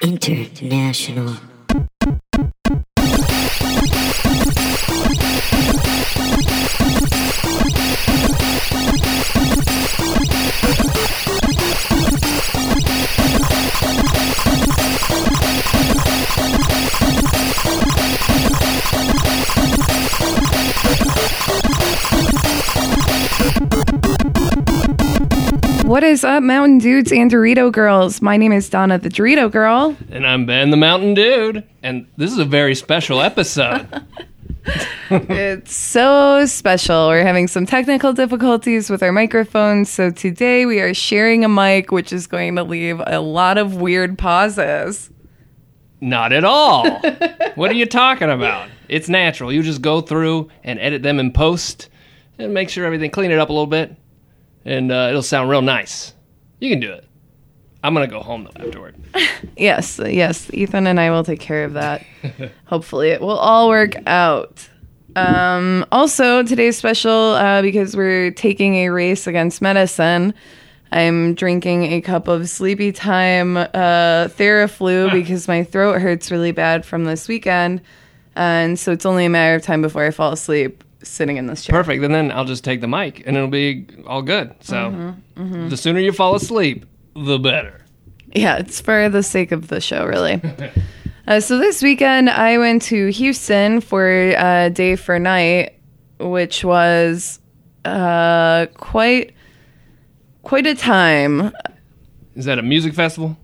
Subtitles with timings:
[0.00, 1.36] International.
[25.98, 28.22] What is up, Mountain Dudes and Dorito Girls?
[28.22, 29.96] My name is Donna the Dorito Girl.
[30.12, 31.64] And I'm Ben the Mountain Dude.
[31.82, 33.88] And this is a very special episode.
[35.10, 37.08] It's so special.
[37.08, 41.90] We're having some technical difficulties with our microphones, so today we are sharing a mic,
[41.90, 45.10] which is going to leave a lot of weird pauses.
[46.00, 46.88] Not at all.
[47.56, 48.68] what are you talking about?
[48.88, 49.52] It's natural.
[49.52, 51.88] You just go through and edit them in post
[52.38, 53.96] and make sure everything, clean it up a little bit,
[54.68, 56.14] and uh, it'll sound real nice.
[56.60, 57.04] You can do it.
[57.82, 58.96] I'm going to go home though afterward.
[59.56, 62.04] Yes, yes, Ethan and I will take care of that.
[62.66, 64.68] Hopefully, it will all work out.
[65.16, 70.34] Um, also, today's special uh, because we're taking a race against medicine.
[70.92, 76.84] I'm drinking a cup of Sleepy Time uh, Theraflu because my throat hurts really bad
[76.84, 77.80] from this weekend.
[78.36, 81.64] And so it's only a matter of time before I fall asleep sitting in this
[81.64, 81.74] chair.
[81.76, 82.02] Perfect.
[82.02, 84.54] And then I'll just take the mic and it'll be all good.
[84.60, 87.84] So the sooner you fall asleep, the better.
[88.34, 90.40] Yeah, it's for the sake of the show, really.
[91.26, 95.78] uh, so this weekend, I went to Houston for uh, Day for Night,
[96.18, 97.40] which was
[97.84, 99.34] uh, quite
[100.42, 101.52] quite a time.
[102.34, 103.36] Is that a music festival?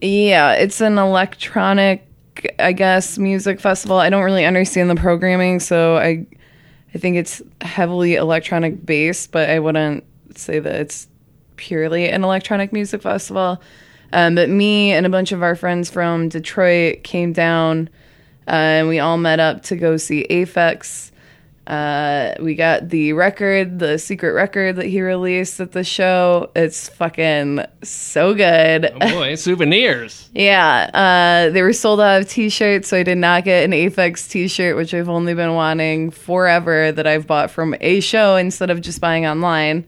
[0.00, 2.06] Yeah, it's an electronic,
[2.58, 3.98] I guess, music festival.
[3.98, 6.26] I don't really understand the programming, so I
[6.94, 10.04] I think it's heavily electronic based, but I wouldn't
[10.36, 11.08] say that it's
[11.56, 13.60] purely an electronic music festival.
[14.12, 17.88] Um, but me and a bunch of our friends from Detroit came down
[18.46, 21.10] uh, and we all met up to go see Aphex.
[21.66, 26.50] Uh, we got the record, the secret record that he released at the show.
[26.54, 28.92] It's fucking so good.
[28.94, 30.30] Oh boy, souvenirs.
[30.34, 34.28] Yeah, uh, they were sold out of t-shirts, so I did not get an Aphex
[34.28, 36.90] t-shirt, which I've only been wanting forever.
[36.90, 39.86] That I've bought from a show instead of just buying online.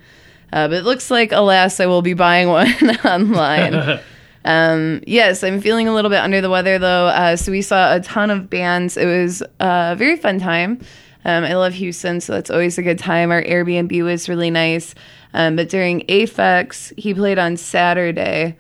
[0.52, 2.68] Uh, but it looks like, alas, I will be buying one
[3.04, 4.00] online.
[4.44, 7.08] um, yes, I'm feeling a little bit under the weather though.
[7.08, 8.96] Uh, so we saw a ton of bands.
[8.96, 10.80] It was a very fun time.
[11.26, 13.32] Um, I love Houston, so that's always a good time.
[13.32, 14.94] Our Airbnb was really nice.
[15.34, 18.56] Um, but during Aphex, he played on Saturday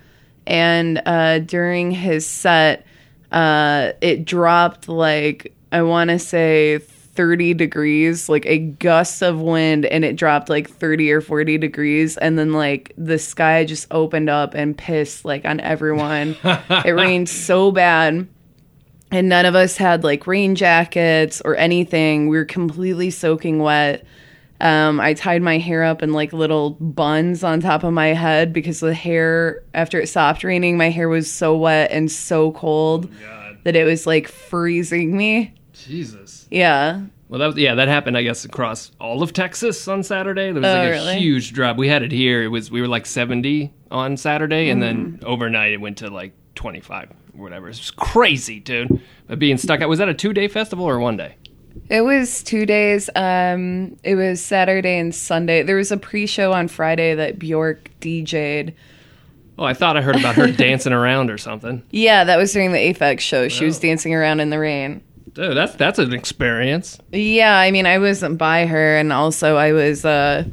[0.46, 2.84] and uh, during his set,
[3.30, 9.86] uh, it dropped like I want to say 30 degrees, like a gust of wind,
[9.86, 14.28] and it dropped like 30 or 40 degrees, and then like the sky just opened
[14.28, 16.36] up and pissed like on everyone.
[16.44, 18.26] it rained so bad.
[19.10, 22.28] And none of us had like rain jackets or anything.
[22.28, 24.04] We were completely soaking wet.
[24.60, 28.52] Um, I tied my hair up in like little buns on top of my head
[28.52, 33.08] because the hair, after it stopped raining, my hair was so wet and so cold
[33.64, 35.52] that it was like freezing me.
[35.72, 36.48] Jesus.
[36.50, 37.02] Yeah.
[37.28, 40.52] Well, that was, yeah, that happened, I guess, across all of Texas on Saturday.
[40.52, 41.18] There was Oh, like a really?
[41.18, 41.76] huge drop.
[41.76, 42.42] We had it here.
[42.42, 45.24] It was we were like 70 on Saturday, and then Mm.
[45.24, 47.68] overnight it went to like 25 or whatever.
[47.68, 49.00] It's just crazy, dude.
[49.26, 51.36] But being stuck out was that a two day festival or one day?
[51.90, 53.10] It was two days.
[53.14, 55.62] Um, it was Saturday and Sunday.
[55.62, 58.72] There was a pre-show on Friday that Bjork DJ'd.
[59.58, 61.82] Oh, I thought I heard about her dancing around or something.
[61.90, 63.48] Yeah, that was during the Aphex show.
[63.48, 63.82] She was Oh.
[63.82, 65.02] dancing around in the rain.
[65.34, 66.98] Dude, that's that's an experience.
[67.12, 70.44] Yeah, I mean, I wasn't by her, and also I was uh,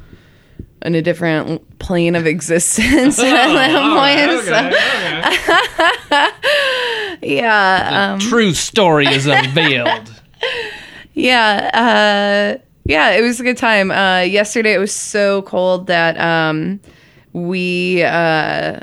[0.82, 4.46] in a different plane of existence at that Oh, All right, point.
[4.46, 6.30] so- okay, okay.
[7.24, 10.12] yeah, um, True story is unveiled.
[11.14, 13.12] yeah, uh, yeah.
[13.12, 13.92] It was a good time.
[13.92, 16.80] Uh, yesterday it was so cold that um,
[17.34, 18.80] we uh,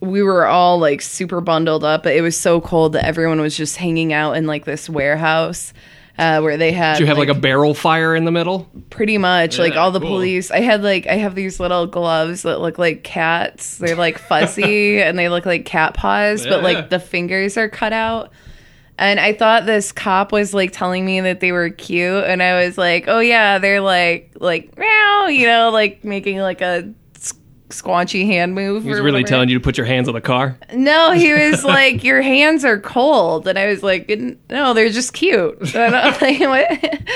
[0.00, 2.02] we were all like super bundled up.
[2.02, 5.72] But it was so cold that everyone was just hanging out in like this warehouse.
[6.18, 8.68] Uh, where they had Did you have like, a barrel fire in the middle?
[8.90, 10.10] pretty much like all the cool.
[10.10, 14.18] police i had like i have these little gloves that look like cats they're like
[14.28, 18.30] fuzzy and they look like cat paws but like the fingers are cut out
[18.98, 22.62] and i thought this cop was like telling me that they were cute and i
[22.62, 26.84] was like oh yeah they're like like meow you know like making like a s-
[27.72, 30.56] squanchy hand move He was really telling you to put your hands on the car.
[30.74, 34.08] no, he was like, "Your hands are cold," and I was like,
[34.48, 37.02] "No, they're just cute." And I'm like?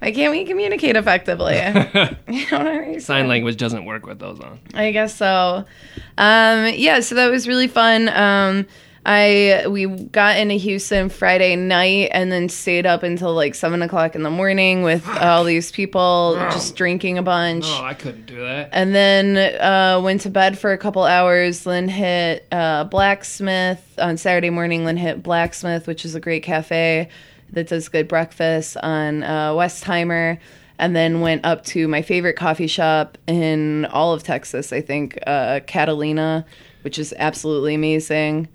[0.00, 1.54] Why can't we communicate effectively?
[2.28, 3.00] you know what I mean?
[3.00, 4.60] Sign language doesn't work with those on.
[4.74, 5.64] I guess so.
[6.18, 8.10] Um, yeah, so that was really fun.
[8.10, 8.66] Um,
[9.06, 14.14] I we got into Houston Friday night and then stayed up until like seven o'clock
[14.14, 17.66] in the morning with all these people just drinking a bunch.
[17.66, 18.70] Oh, I couldn't do that.
[18.72, 21.66] And then uh, went to bed for a couple hours.
[21.66, 24.86] Lynn hit uh, Blacksmith on Saturday morning.
[24.86, 27.08] Lynn hit Blacksmith, which is a great cafe
[27.52, 30.38] that does good breakfast on uh, Westheimer.
[30.78, 35.18] And then went up to my favorite coffee shop in all of Texas, I think,
[35.24, 36.44] uh, Catalina,
[36.82, 38.48] which is absolutely amazing.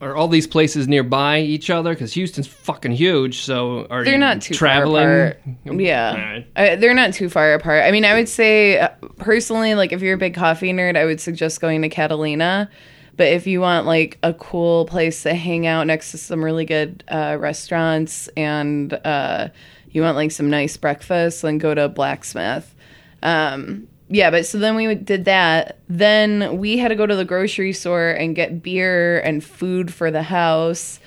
[0.00, 1.94] Are all these places nearby each other?
[1.94, 3.40] Because Houston's fucking huge.
[3.40, 5.04] So are They're you not too traveling?
[5.04, 5.80] far apart.
[5.80, 6.46] Yeah, Alright.
[6.54, 7.82] uh, they're not too far apart.
[7.84, 11.06] I mean, I would say uh, personally, like if you're a big coffee nerd, I
[11.06, 12.68] would suggest going to Catalina.
[13.16, 16.66] But if you want like a cool place to hang out next to some really
[16.66, 19.48] good uh, restaurants and uh,
[19.90, 22.74] you want like some nice breakfast, then go to Blacksmith.
[23.22, 25.78] Um, yeah, but so then we did that.
[25.88, 30.10] Then we had to go to the grocery store and get beer and food for
[30.10, 31.00] the house.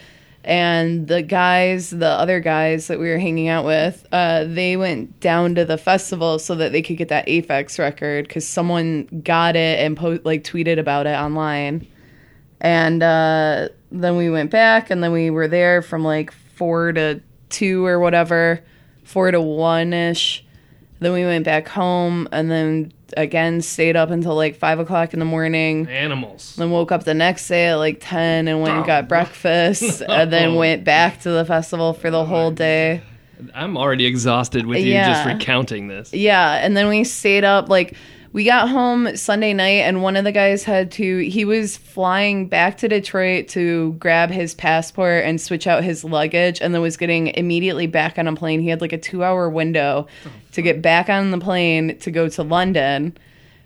[0.44, 5.20] And the guys, the other guys that we were hanging out with, uh, they went
[5.20, 9.56] down to the festival so that they could get that Aphex record because someone got
[9.56, 11.86] it and po- like tweeted about it online.
[12.62, 17.22] And uh, then we went back, and then we were there from like four to
[17.50, 18.64] two or whatever,
[19.04, 20.46] four to one ish.
[21.00, 25.20] Then we went back home, and then again stayed up until like five o'clock in
[25.20, 25.88] the morning.
[25.88, 26.56] Animals.
[26.58, 30.32] Then woke up the next day at like ten and went and got breakfast, and
[30.32, 33.02] then went back to the festival for the whole day.
[33.54, 36.14] I'm already exhausted with you just recounting this.
[36.14, 37.96] Yeah, and then we stayed up like
[38.32, 42.48] we got home Sunday night and one of the guys had to he was flying
[42.48, 46.98] back to Detroit to grab his passport and switch out his luggage and then was
[46.98, 48.60] getting immediately back on a plane.
[48.60, 50.08] He had like a 2-hour window
[50.52, 53.18] to get back on the plane to go to London.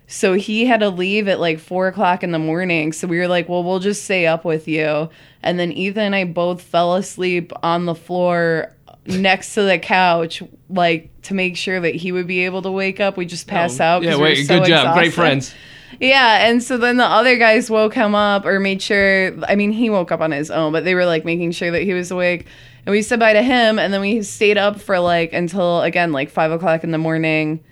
[0.06, 2.92] So he had to leave at like four o'clock in the morning.
[2.92, 5.08] So we were like, well, we'll just stay up with you.
[5.42, 8.72] And then Ethan and I both fell asleep on the floor
[9.06, 13.00] next to the couch, like to make sure that he would be able to wake
[13.00, 13.16] up.
[13.16, 14.02] We just pass out.
[14.02, 14.94] Oh, Yeah, we were wait, so good job.
[14.96, 15.54] Great friends.
[16.00, 19.32] Yeah, and so then the other guys woke him up or made sure.
[19.48, 21.82] I mean, he woke up on his own, but they were like making sure that
[21.82, 22.46] he was awake.
[22.86, 26.12] And we said bye to him, and then we stayed up for like until again
[26.12, 27.62] like five o'clock in the morning.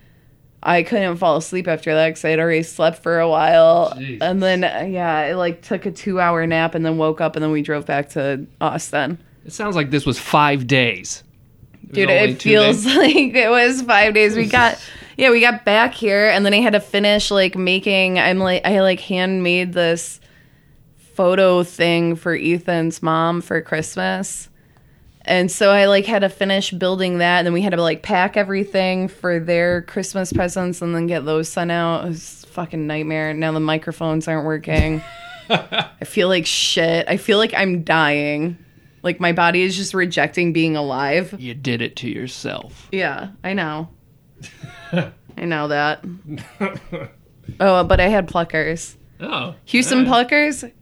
[0.62, 4.23] I couldn't fall asleep after that because I had already slept for a while, Jesus.
[4.23, 7.43] and then uh, yeah, I like took a two-hour nap and then woke up, and
[7.43, 9.19] then we drove back to Austin.
[9.44, 11.23] It sounds like this was five days.
[11.83, 12.97] was Dude, it feels days.
[12.97, 14.37] like it was five days.
[14.37, 14.81] We got
[15.17, 18.65] yeah, we got back here and then I had to finish like making I'm like
[18.65, 20.21] I like handmade this
[21.15, 24.49] photo thing for Ethan's mom for Christmas.
[25.25, 28.03] And so I like had to finish building that and then we had to like
[28.03, 32.05] pack everything for their Christmas presents and then get those sent out.
[32.05, 33.35] It was a fucking nightmare.
[33.35, 35.03] Now the microphones aren't working.
[35.49, 37.06] I feel like shit.
[37.09, 38.59] I feel like I'm dying.
[39.03, 41.35] Like my body is just rejecting being alive.
[41.39, 42.89] You did it to yourself.
[42.93, 43.89] Yeah, I know.
[44.93, 46.05] I know that.
[47.61, 48.97] oh, but I had pluckers.
[49.21, 50.29] Oh, Houston alright.
[50.29, 50.73] pluckers,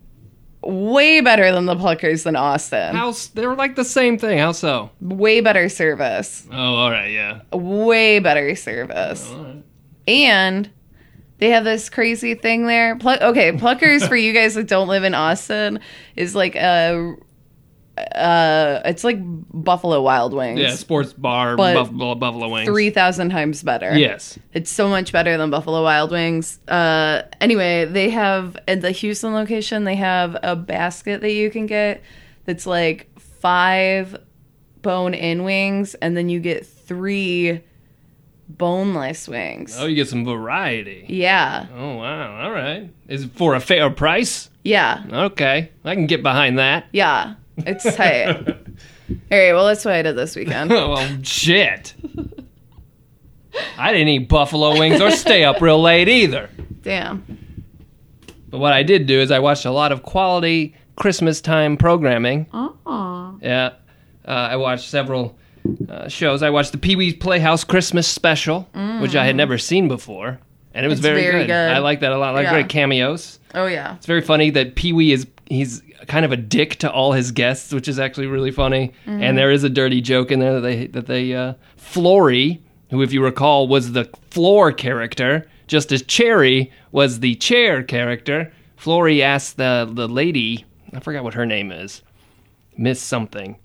[0.62, 2.94] way better than the pluckers in Austin.
[2.94, 4.38] How they were like the same thing.
[4.38, 4.90] How so?
[5.00, 6.46] Way better service.
[6.50, 7.40] Oh, all right, yeah.
[7.52, 9.30] Way better service.
[9.30, 9.64] All right.
[10.08, 10.70] And
[11.38, 12.96] they have this crazy thing there.
[12.96, 15.80] Pl- okay, pluckers for you guys that don't live in Austin
[16.16, 17.14] is like a.
[18.14, 20.60] Uh, it's like Buffalo Wild Wings.
[20.60, 22.66] Yeah, sports bar, But buffalo, buffalo wings.
[22.68, 23.96] three thousand times better.
[23.96, 24.38] Yes.
[24.52, 26.58] It's so much better than Buffalo Wild Wings.
[26.68, 31.66] Uh, anyway, they have at the Houston location, they have a basket that you can
[31.66, 32.02] get
[32.44, 34.16] that's like five
[34.82, 37.60] bone in wings, and then you get three
[38.48, 39.76] boneless wings.
[39.78, 41.04] Oh, you get some variety.
[41.08, 42.44] Yeah, Oh wow!
[42.44, 42.90] All right.
[43.08, 44.48] Is it for a fair price?
[44.62, 46.86] yeah, Okay, I can get behind that.
[46.92, 47.34] yeah.
[47.66, 48.26] It's tight.
[48.48, 50.70] All right, well, that's what I did this weekend.
[50.70, 51.94] well, shit.
[53.76, 56.48] I didn't eat buffalo wings or stay up real late either.
[56.82, 57.24] Damn.
[58.48, 62.46] But what I did do is I watched a lot of quality Christmas time programming.
[62.52, 63.38] Oh.
[63.42, 63.72] Yeah.
[64.26, 65.36] Uh, I watched several
[65.88, 66.42] uh, shows.
[66.42, 68.62] I watched the Pee Wee's Playhouse Christmas special,
[69.00, 70.38] which I had never seen before.
[70.72, 71.46] And it was It's very, very good.
[71.48, 71.70] good.
[71.72, 72.30] I like that a lot.
[72.30, 72.52] I like Yeah.
[72.52, 73.40] great cameos.
[73.54, 73.96] Oh yeah.
[73.96, 77.32] It's very funny that Pee Wee is he's kind of a dick to all his
[77.32, 78.92] guests, which is actually really funny.
[79.06, 79.22] Mm-hmm.
[79.22, 83.02] And there is a dirty joke in there that they that they uh, Floory, who
[83.02, 88.52] if you recall was the floor character, just as Chairry was the chair character.
[88.76, 90.64] Floory asked the the lady,
[90.94, 92.02] I forgot what her name is,
[92.76, 93.58] Miss something,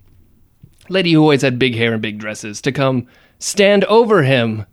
[0.88, 3.06] lady who always had big hair and big dresses, to come
[3.38, 4.66] stand over him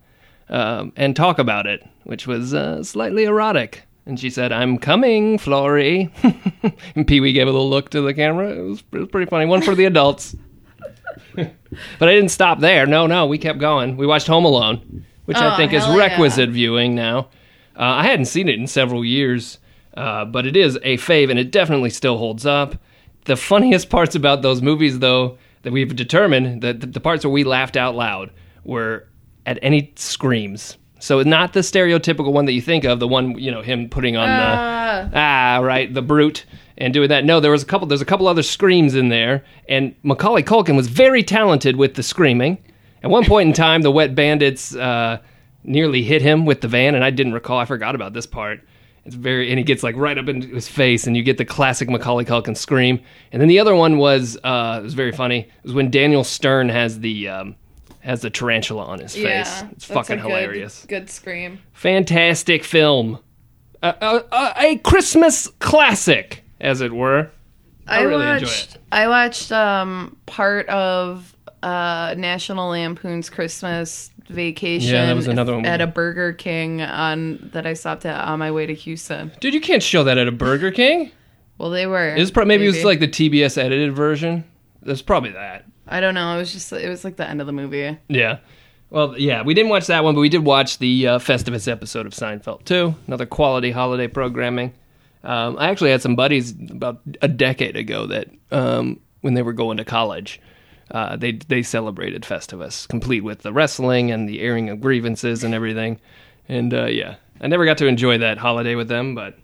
[0.49, 3.83] um, and talk about it, which was uh, slightly erotic.
[4.05, 6.11] And she said, I'm coming, Floory.
[6.95, 8.49] and Pee Wee gave a little look to the camera.
[8.49, 9.45] It was, it was pretty funny.
[9.45, 10.35] One for the adults.
[11.35, 11.47] but
[12.01, 12.85] I didn't stop there.
[12.85, 13.95] No, no, we kept going.
[13.95, 15.99] We watched Home Alone, which I Oh, think is hell yeah.
[16.07, 17.29] requisite viewing now.
[17.77, 19.59] Uh, I hadn't seen it in several years,
[19.95, 22.75] uh, but it is a fave, and it definitely still holds up.
[23.25, 27.31] The funniest parts about those movies, though, that we've determined that the, the parts where
[27.31, 28.31] we laughed out loud
[28.65, 29.07] were
[29.45, 30.77] at any screams.
[31.03, 34.15] So not the stereotypical one that you think of, the one you know him putting
[34.15, 35.09] on Ah.
[35.11, 36.45] the ah right the brute
[36.77, 37.25] and doing that.
[37.25, 37.87] No, there was a couple.
[37.87, 42.03] There's a couple other screams in there, and Macaulay Culkin was very talented with the
[42.03, 42.57] screaming.
[43.03, 45.17] At one point in time, the Wet Bandits uh,
[45.65, 47.57] nearly hit him with the van, and I didn't recall.
[47.59, 48.61] I forgot about this part.
[49.03, 51.43] It's very, and he gets like right up into his face, and you get the
[51.43, 53.01] classic Macaulay Culkin scream.
[53.33, 55.39] And then the other one was, uh, it was very funny.
[55.39, 57.55] It was when Daniel Stern has the um,
[58.03, 59.23] has the tarantula on his face.
[59.23, 60.85] Yeah, It's that's a fucking good- hilarious.
[60.87, 61.59] Good scream.
[61.71, 63.19] Fantastic film,
[63.81, 67.29] uh, uh, uh, a Christmas classic, as it were.
[67.87, 68.77] I, really watched, enjoy it.
[68.93, 74.93] I watched um, part of uh, National Lampoon's Christmas Vacation.
[74.93, 75.65] Yeah, that was another one.
[75.65, 79.33] at a Burger King on that I stopped at on my way to Houston.
[79.41, 81.11] Dude, you can't show that at a Burger King.
[81.57, 82.15] Well, they were.
[82.15, 84.45] It was pro- maybe, it was like the TBS edited version.
[84.81, 85.65] That's probably that.
[85.87, 86.35] I don't know.
[86.35, 87.97] It was just it was like the end of the movie.
[88.07, 88.39] Yeah.
[88.89, 92.05] Well, yeah, we didn't watch that one, but we did watch the uh, Festivus episode
[92.05, 92.93] of Seinfeld too.
[93.07, 94.73] Another quality holiday programming.
[95.23, 99.53] Um, I actually had some buddies about a decade ago that, um, when they were
[99.53, 100.39] going to college,
[100.91, 105.53] uh, they they celebrated Festivus, complete with the wrestling and the airing of grievances and
[105.53, 105.99] everything.
[106.47, 109.39] And uh, yeah, I never got to enjoy that holiday with them, but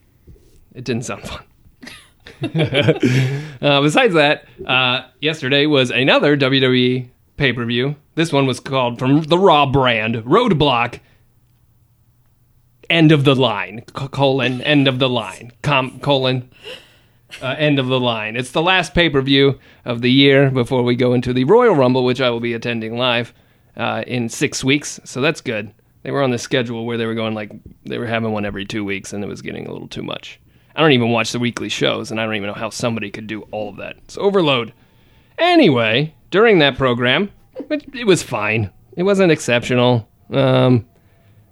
[0.75, 1.43] it didn't sound fun.
[3.61, 7.95] uh, besides that, uh, yesterday was another WWE pay per view.
[8.15, 10.99] This one was called from the Raw brand Roadblock.
[12.89, 16.49] End of the line, colon, end of the line, com, colon,
[17.41, 18.35] uh, end of the line.
[18.35, 21.75] It's the last pay per view of the year before we go into the Royal
[21.75, 23.33] Rumble, which I will be attending live
[23.77, 24.99] uh, in six weeks.
[25.03, 25.71] So that's good.
[26.03, 27.51] They were on the schedule where they were going like
[27.85, 30.39] they were having one every two weeks, and it was getting a little too much.
[30.79, 33.27] I don't even watch the weekly shows, and I don't even know how somebody could
[33.27, 33.97] do all of that.
[34.05, 34.71] It's overload.
[35.37, 37.33] Anyway, during that program,
[37.69, 38.71] it, it was fine.
[38.95, 40.07] It wasn't exceptional.
[40.31, 40.87] Um,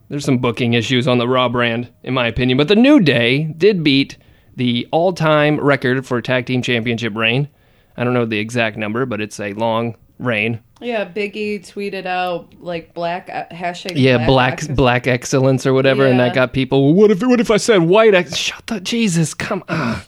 [0.07, 2.57] there's some booking issues on the Raw brand, in my opinion.
[2.57, 4.17] But the New Day did beat
[4.55, 7.49] the all time record for tag team championship reign.
[7.97, 10.59] I don't know the exact number, but it's a long reign.
[10.79, 13.93] Yeah, Biggie tweeted out like black uh, hashtag.
[13.95, 16.93] Yeah, black access- black excellence or whatever, and that got people.
[16.93, 18.13] What if what if I said white?
[18.13, 20.01] Ex- Shut the Jesus, come on.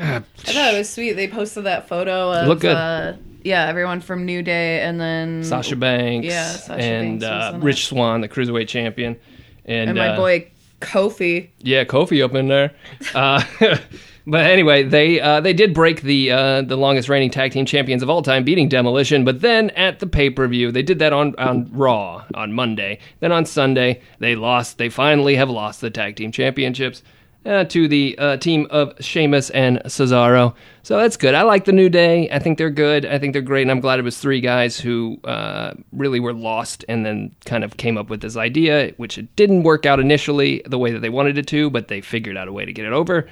[0.00, 1.14] I thought it was sweet.
[1.14, 2.76] They posted that photo of looked good.
[2.76, 7.58] Uh, yeah, everyone from New Day, and then Sasha Banks, Yeah, Sasha and Banks uh.
[7.60, 9.16] Rich Swann, the cruiserweight champion,
[9.64, 10.50] and, and my uh, boy
[10.80, 11.48] Kofi.
[11.58, 12.72] Yeah, Kofi up in there.
[14.26, 18.02] But anyway, they uh, they did break the uh, the longest reigning tag team champions
[18.02, 19.24] of all time, beating Demolition.
[19.24, 22.98] But then at the pay per view, they did that on on Raw on Monday.
[23.20, 24.78] Then on Sunday, they lost.
[24.78, 27.02] They finally have lost the tag team championships.
[27.44, 30.54] Uh, to the uh, team of Sheamus and Cesaro.
[30.84, 31.34] So that's good.
[31.34, 32.30] I like the New Day.
[32.30, 33.04] I think they're good.
[33.04, 33.62] I think they're great.
[33.62, 37.64] And I'm glad it was three guys who uh, really were lost and then kind
[37.64, 41.00] of came up with this idea, which it didn't work out initially the way that
[41.00, 43.28] they wanted it to, but they figured out a way to get it over.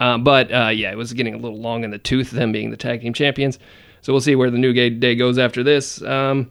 [0.00, 2.70] Uh, but uh, yeah, it was getting a little long in the tooth, them being
[2.70, 3.58] the tag team champions.
[4.02, 6.02] So we'll see where the New Day goes after this.
[6.02, 6.50] Um,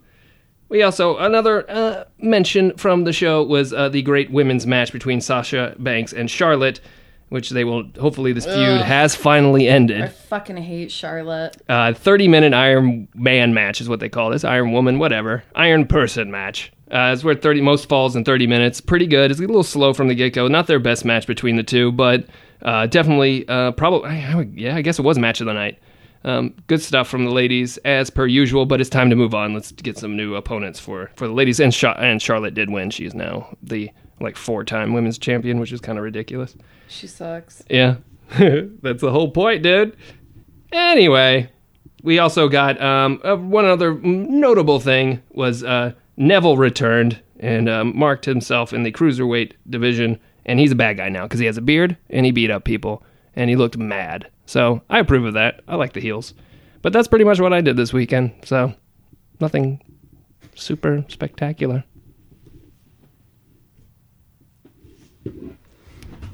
[0.69, 5.21] we also another uh, mention from the show was uh, the great women's match between
[5.21, 6.79] Sasha Banks and Charlotte,
[7.29, 8.85] which they will hopefully this feud Ugh.
[8.85, 10.01] has finally ended.
[10.01, 11.57] I fucking hate Charlotte.
[11.69, 14.43] Uh, Thirty minute Iron Man match is what they call this.
[14.43, 15.43] Iron Woman, whatever.
[15.53, 16.71] Iron Person match.
[16.89, 18.81] Uh, it's where thirty most falls in thirty minutes.
[18.81, 19.29] Pretty good.
[19.29, 20.47] It's a little slow from the get go.
[20.47, 22.25] Not their best match between the two, but
[22.63, 24.75] uh, definitely uh, probably yeah.
[24.75, 25.79] I guess it was match of the night.
[26.25, 29.53] Um, good stuff from the ladies as per usual, but it's time to move on.
[29.53, 31.59] Let's get some new opponents for for the ladies.
[31.59, 32.89] And Sha- and Charlotte did win.
[32.89, 33.91] She is now the
[34.21, 36.55] like four time women's champion, which is kind of ridiculous.
[36.87, 37.63] She sucks.
[37.69, 37.95] Yeah,
[38.37, 39.97] that's the whole point, dude.
[40.71, 41.49] Anyway,
[42.03, 47.97] we also got um, uh, one other notable thing was uh, Neville returned and um,
[47.97, 51.57] marked himself in the cruiserweight division, and he's a bad guy now because he has
[51.57, 53.03] a beard and he beat up people
[53.35, 54.29] and he looked mad.
[54.45, 55.61] So I approve of that.
[55.67, 56.33] I like the heels,
[56.81, 58.33] but that's pretty much what I did this weekend.
[58.43, 58.73] So
[59.39, 59.81] nothing
[60.55, 61.83] super spectacular.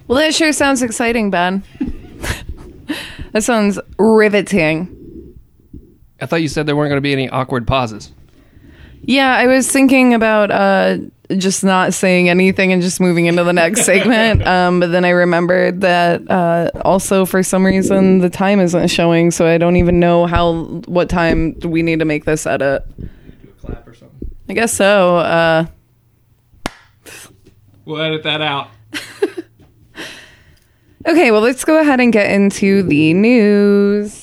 [0.08, 1.64] Well, that sure sounds exciting, Ben.
[3.32, 4.96] that sounds riveting.
[6.20, 8.12] I thought you said there weren't going to be any awkward pauses.
[9.02, 10.98] Yeah, I was thinking about uh,
[11.38, 14.44] just not saying anything and just moving into the next segment.
[14.50, 19.32] Um, but then I remembered that uh, also for some reason the time isn't showing,
[19.32, 22.84] so I don't even know how what time we need to make this edit.
[22.98, 24.30] Do a clap or something.
[24.50, 25.18] I guess so.
[25.18, 25.66] Uh,
[27.86, 28.70] We'll edit that out.
[31.08, 34.19] okay, well let's go ahead and get into the news.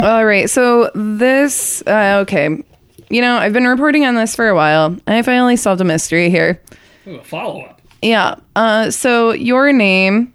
[0.00, 2.62] All right, so this uh, okay.
[3.10, 6.30] You know, I've been reporting on this for a while, I finally solved a mystery
[6.30, 6.62] here.
[7.06, 7.80] Ooh, a follow up.
[8.02, 8.36] Yeah.
[8.54, 10.32] Uh, so your name,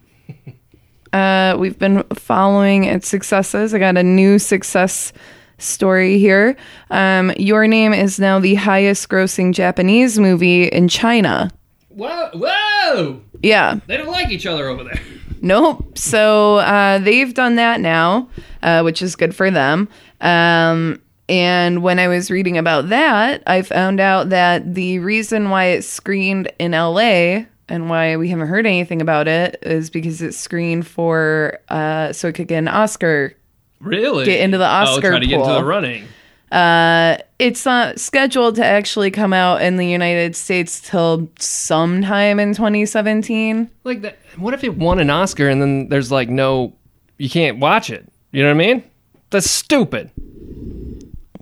[1.13, 3.73] uh, we've been following its successes.
[3.73, 5.13] I got a new success
[5.59, 6.57] story here.
[6.89, 11.51] Um, your name is now the highest grossing Japanese movie in China.
[11.89, 12.31] Whoa!
[12.33, 13.21] Whoa!
[13.41, 13.79] Yeah.
[13.87, 14.99] They don't like each other over there.
[15.43, 15.97] Nope.
[15.97, 18.29] So uh, they've done that now,
[18.63, 19.89] uh, which is good for them.
[20.21, 25.65] Um, and when I was reading about that, I found out that the reason why
[25.65, 30.37] it's screened in LA and why we haven't heard anything about it is because it's
[30.37, 33.35] screened for uh, so it could get an Oscar.
[33.81, 34.23] Really?
[34.25, 35.55] Get into the Oscar Oh, try to get into pool.
[35.55, 36.07] the running.
[36.53, 42.53] Uh, it's not scheduled to actually come out in the United States till sometime in
[42.53, 43.71] 2017.
[43.83, 44.19] Like that.
[44.37, 46.75] What if it won an Oscar and then there's like no,
[47.17, 48.07] you can't watch it.
[48.31, 48.83] You know what I mean?
[49.31, 50.11] That's stupid.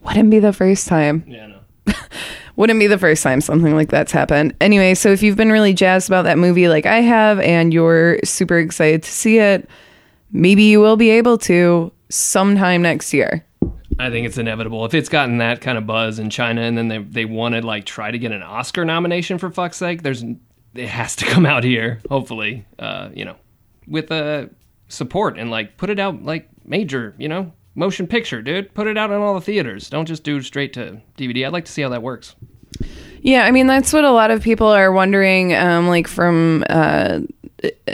[0.02, 1.26] Wouldn't be the first time.
[1.28, 1.94] Yeah, no.
[2.56, 4.56] wouldn't be the first time something like that's happened.
[4.62, 8.18] Anyway, so if you've been really jazzed about that movie like I have and you're
[8.24, 9.70] super excited to see it,
[10.32, 13.46] maybe you will be able to sometime next year.
[14.02, 14.86] I think it's inevitable.
[14.86, 17.62] If it's gotten that kind of buzz in China and then they they want to
[17.62, 20.24] like try to get an Oscar nomination for fuck's sake, there's
[20.74, 22.02] it has to come out here.
[22.10, 23.36] Hopefully, uh, you know,
[23.88, 24.48] with uh,
[24.88, 28.74] support and like put it out like major, you know, motion picture, dude.
[28.74, 29.90] Put it out in all the theaters.
[29.90, 31.46] Don't just do straight to DVD.
[31.46, 32.36] I'd like to see how that works.
[33.22, 37.20] Yeah, I mean that's what a lot of people are wondering um like from uh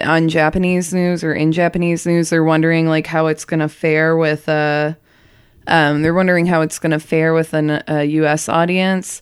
[0.06, 4.48] on Japanese news or in Japanese news they're wondering like how it's to fare with
[4.48, 4.94] uh
[5.68, 9.22] um they're wondering how it's going to fare with an, a US audience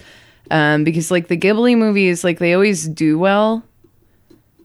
[0.51, 3.63] um because like the Ghibli movies like they always do well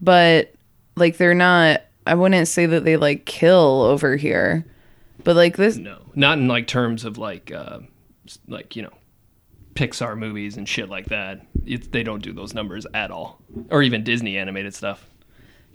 [0.00, 0.54] but
[0.96, 4.64] like they're not I wouldn't say that they like kill over here.
[5.22, 7.80] But like this No, not in like terms of like uh,
[8.48, 8.92] like you know,
[9.74, 11.46] Pixar movies and shit like that.
[11.66, 13.38] It, they don't do those numbers at all,
[13.70, 15.06] or even Disney animated stuff.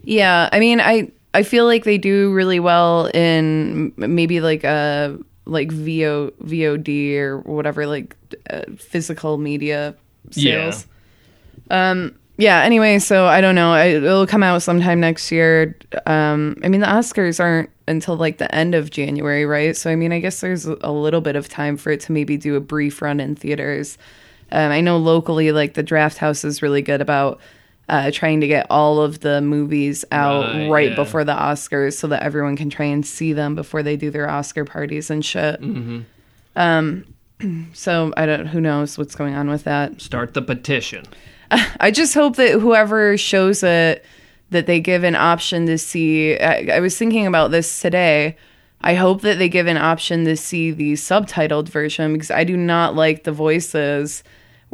[0.03, 5.17] Yeah, I mean, I I feel like they do really well in maybe like a
[5.45, 8.15] like VO VOD or whatever like
[8.49, 9.95] uh, physical media
[10.31, 10.88] sales.
[11.69, 11.91] Yeah.
[11.91, 13.71] Um yeah, anyway, so I don't know.
[13.71, 15.77] I, it'll come out sometime next year.
[16.05, 19.75] Um I mean, the Oscars aren't until like the end of January, right?
[19.75, 22.38] So I mean, I guess there's a little bit of time for it to maybe
[22.38, 23.97] do a brief run in theaters.
[24.51, 27.39] Um, I know locally, like the Draft House is really good about
[27.87, 30.95] uh, trying to get all of the movies out Right, right, yeah.
[30.95, 34.29] before the Oscars so that everyone can try and see them before they do their
[34.29, 35.61] Oscar parties and shit.
[35.61, 36.01] Mm-hmm.
[36.55, 37.05] Um,
[37.73, 38.47] so I don't.
[38.47, 40.01] Who knows what's going on with that?
[40.01, 41.05] Start the petition.
[41.79, 44.03] I just hope that whoever shows it
[44.51, 46.37] that they give an option to see.
[46.37, 48.37] I, I was thinking about this today.
[48.81, 52.55] I hope that they give an option to see the subtitled version because I do
[52.55, 54.23] not like the voices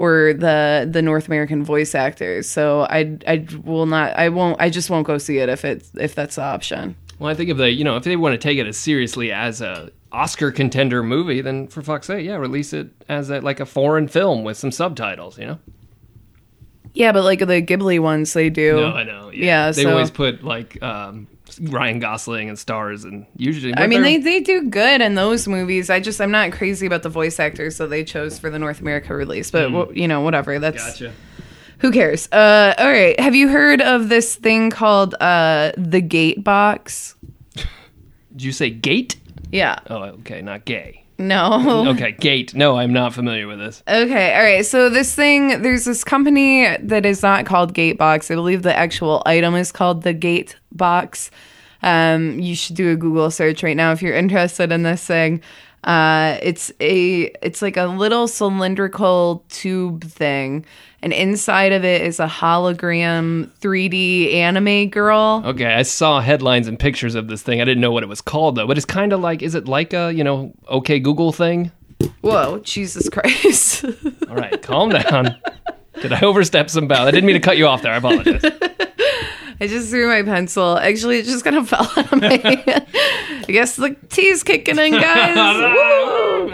[0.01, 2.49] or the the North American voice actors.
[2.49, 4.17] So I I will not.
[4.17, 4.59] I won't.
[4.59, 6.95] I just won't go see it if it's if that's the option.
[7.19, 9.31] Well, I think if they, you know, if they want to take it as seriously
[9.31, 13.59] as a Oscar contender movie, then for fuck's sake, yeah, release it as a, like
[13.59, 15.37] a foreign film with some subtitles.
[15.37, 15.59] You know?
[16.93, 18.75] Yeah, but like the Ghibli ones, they do.
[18.81, 19.31] No, I know.
[19.33, 21.27] Yeah, they so- always put like um,
[21.61, 23.73] Ryan Gosling and stars, and usually.
[23.75, 25.89] I mean, they, they do good in those movies.
[25.89, 28.81] I just I'm not crazy about the voice actors that they chose for the North
[28.81, 30.59] America release, but wh- you know, whatever.
[30.59, 31.13] That's Gotcha.
[31.79, 32.27] who cares.
[32.31, 33.19] Uh, all right.
[33.19, 37.15] Have you heard of this thing called uh the Gate Box?
[37.55, 39.17] Did you say gate?
[39.51, 39.79] Yeah.
[39.89, 41.00] Oh, okay, not gay.
[41.21, 41.87] No.
[41.89, 42.53] Okay, gate.
[42.53, 43.83] No, I'm not familiar with this.
[43.87, 44.65] Okay, all right.
[44.65, 48.31] So this thing, there's this company that is not called Gatebox.
[48.31, 51.31] I believe the actual item is called the Gate Box.
[51.83, 55.41] Um, you should do a Google search right now if you're interested in this thing.
[55.83, 60.65] Uh, it's a, it's like a little cylindrical tube thing,
[61.01, 65.41] and inside of it is a hologram 3D anime girl.
[65.45, 67.61] Okay, I saw headlines and pictures of this thing.
[67.61, 68.67] I didn't know what it was called though.
[68.67, 71.71] But it's kind of like, is it like a you know, okay Google thing?
[72.21, 73.85] Whoa, Jesus Christ!
[74.29, 75.35] All right, calm down.
[76.01, 77.07] Did I overstep some bounds?
[77.07, 77.93] I didn't mean to cut you off there.
[77.93, 78.43] I apologize.
[79.61, 80.75] I just threw my pencil.
[80.79, 82.87] Actually, it just kind of fell out of my hand.
[83.47, 85.35] I guess the tea's kicking in, guys.
[86.51, 86.53] Woo!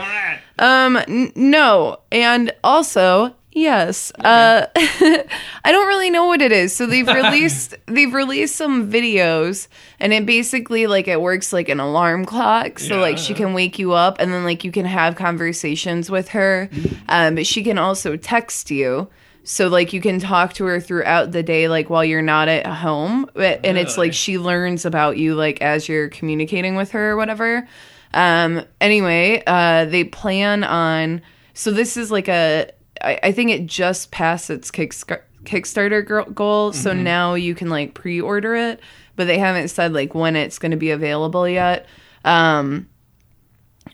[0.59, 4.11] Um, n- no, and also yes.
[4.19, 5.25] Uh, I
[5.71, 6.75] don't really know what it is.
[6.75, 9.69] So they've released they've released some videos,
[10.01, 12.77] and it basically like it works like an alarm clock.
[12.77, 16.29] So like she can wake you up, and then like you can have conversations with
[16.29, 16.69] her.
[17.07, 19.07] Um, but she can also text you.
[19.49, 22.65] So like you can talk to her throughout the day, like while you're not at
[22.67, 27.11] home, But- and it's like she learns about you like as you're communicating with her
[27.11, 27.65] or whatever.
[28.13, 31.21] Um, anyway, uh, they plan on.
[31.53, 32.69] So this is like a.
[33.01, 37.93] I, I think it just passed its Kickstar- Kickstarter goal, so now you can like
[37.93, 38.81] pre-order it,
[39.15, 41.85] but they haven't said like when it's going to be available yet.
[42.25, 42.89] Um,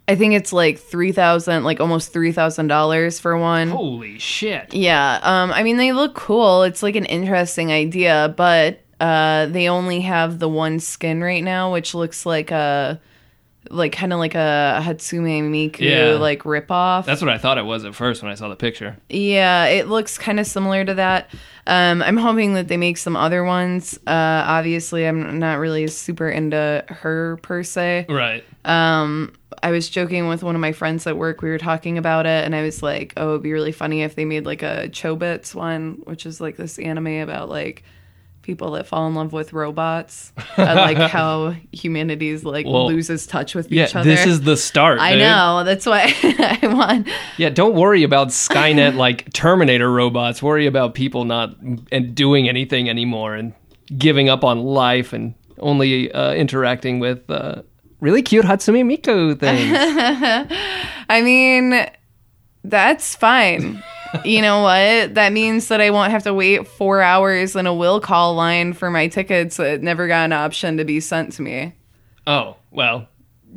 [0.08, 3.70] I think it's like three thousand, like almost three thousand dollars for one.
[3.70, 4.74] Holy shit.
[4.74, 5.20] Yeah.
[5.22, 6.64] Um, I mean, they look cool.
[6.64, 11.72] It's like an interesting idea, but uh, they only have the one skin right now,
[11.74, 13.00] which looks like a,
[13.74, 16.14] like kind of like a Hatsune Miku Yeah.
[16.20, 17.06] like ripoff.
[17.06, 18.98] That's what I thought it was at first when I saw the picture.
[19.10, 21.30] yeah, it looks kind of similar to that.
[21.66, 23.98] Um, I'm hoping that they make some other ones.
[24.06, 28.06] Uh, obviously, I'm not really super into her per se.
[28.10, 28.44] Right.
[28.66, 31.42] Um, I was joking with one of my friends at work.
[31.42, 34.16] We were talking about it, and I was like, "Oh, it'd be really funny if
[34.16, 37.84] they made like a Chobits one, which is like this anime about like
[38.44, 43.56] people that fall in love with robots and like how humanity's like Well, loses touch
[43.56, 45.00] with Yeah, each other." this is the start.
[45.00, 45.20] I dude.
[45.22, 45.64] know.
[45.64, 47.08] That's why I want.
[47.38, 50.44] Yeah, don't worry about Skynet like Terminator robots.
[50.44, 51.56] Worry about people not
[51.92, 53.54] and doing anything anymore and
[53.98, 57.62] giving up on life and only uh, interacting with uh,
[58.02, 59.72] really cute Hatsune Miku things.
[61.10, 61.86] I mean,
[62.64, 63.82] that's fine.
[64.24, 65.16] You know what?
[65.16, 68.74] That means that I won't have to wait four hours in a will call line
[68.74, 71.74] for my tickets that never got an option to be sent to me.
[72.28, 73.08] oh well,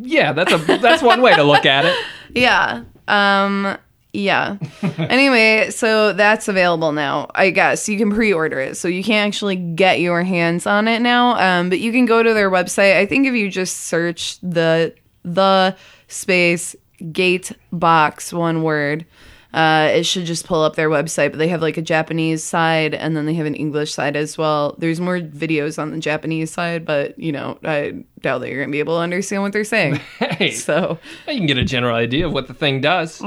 [0.00, 1.96] yeah, that's a that's one way to look at it.
[2.34, 2.84] Yeah.
[3.08, 3.78] Um
[4.12, 4.56] yeah.
[4.98, 7.30] anyway, so that's available now.
[7.34, 8.76] I guess you can pre-order it.
[8.76, 11.38] So you can't actually get your hands on it now.
[11.38, 12.96] Um but you can go to their website.
[12.96, 15.76] I think if you just search the the
[16.08, 16.76] space
[17.12, 19.06] gate box one word
[19.54, 22.94] uh, it should just pull up their website, but they have like a Japanese side
[22.94, 24.74] and then they have an English side as well.
[24.78, 28.72] There's more videos on the Japanese side, but you know, I doubt that you're gonna
[28.72, 30.00] be able to understand what they're saying.
[30.36, 33.22] Hey, so you can get a general idea of what the thing does.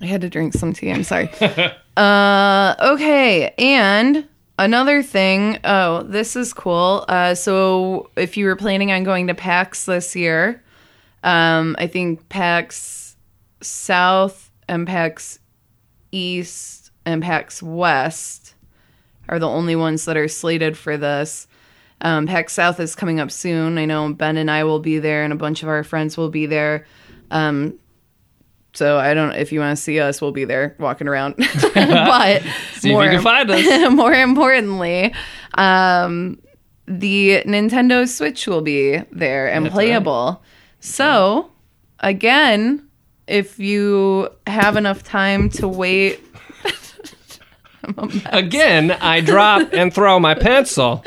[0.00, 0.90] I had to drink some tea.
[0.92, 1.30] I'm sorry.
[1.96, 5.58] uh, okay, and another thing.
[5.64, 7.04] Oh, this is cool.
[7.08, 10.62] Uh, so if you were planning on going to PAX this year,
[11.22, 13.16] um, I think PAX
[13.60, 15.38] South and PAX
[16.12, 18.54] East and PAX West
[19.28, 21.46] are the only ones that are slated for this.
[22.00, 23.78] Um, PAX South is coming up soon.
[23.78, 26.30] I know Ben and I will be there, and a bunch of our friends will
[26.30, 26.86] be there.
[27.30, 27.78] Um,
[28.72, 29.32] so I don't.
[29.34, 31.34] If you want to see us, we'll be there walking around.
[31.74, 32.42] but
[32.74, 33.92] See if you can find us.
[33.92, 35.14] more importantly,
[35.54, 36.40] um,
[36.86, 40.42] the Nintendo Switch will be there and That's playable.
[40.80, 41.50] So,
[42.00, 42.88] again,
[43.26, 46.20] if you have enough time to wait,
[48.26, 51.04] Again, I drop and throw my pencil.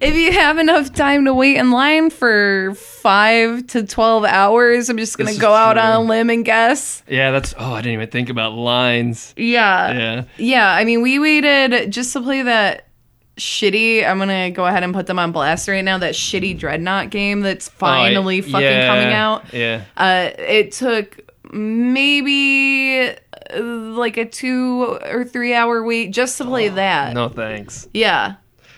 [0.00, 4.96] if you have enough time to wait in line for five to 12 hours, I'm
[4.96, 5.82] just going to go out true.
[5.82, 7.02] on a limb and guess.
[7.08, 7.54] Yeah, that's.
[7.58, 9.34] Oh, I didn't even think about lines.
[9.36, 9.92] Yeah.
[9.92, 10.24] Yeah.
[10.38, 12.86] Yeah, I mean, we waited just to play that
[13.36, 14.06] shitty.
[14.08, 15.98] I'm gonna go ahead and put them on blast right now.
[15.98, 19.52] That shitty Dreadnought game that's finally Oh, fucking yeah, coming out.
[19.52, 19.84] Yeah.
[19.96, 21.20] Uh, it took
[21.52, 27.10] maybe uh, like a two or three hour wait just to play that.
[27.10, 27.88] Oh, No thanks.
[27.94, 28.36] Yeah.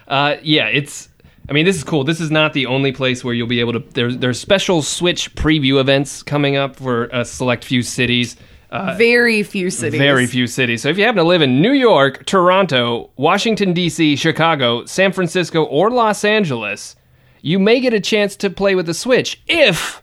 [0.09, 1.09] Uh, yeah, it's.
[1.49, 2.03] I mean, this is cool.
[2.03, 3.79] This is not the only place where you'll be able to.
[3.79, 8.37] There's there's special Switch preview events coming up for a select few cities.
[8.70, 9.98] Uh, Very few cities.
[9.98, 10.83] very few cities.
[10.83, 15.62] So if you happen to live in New York, Toronto, Washington D.C., Chicago, San Francisco,
[15.64, 16.96] or Los Angeles,
[17.42, 20.02] you may get a chance to play with the Switch if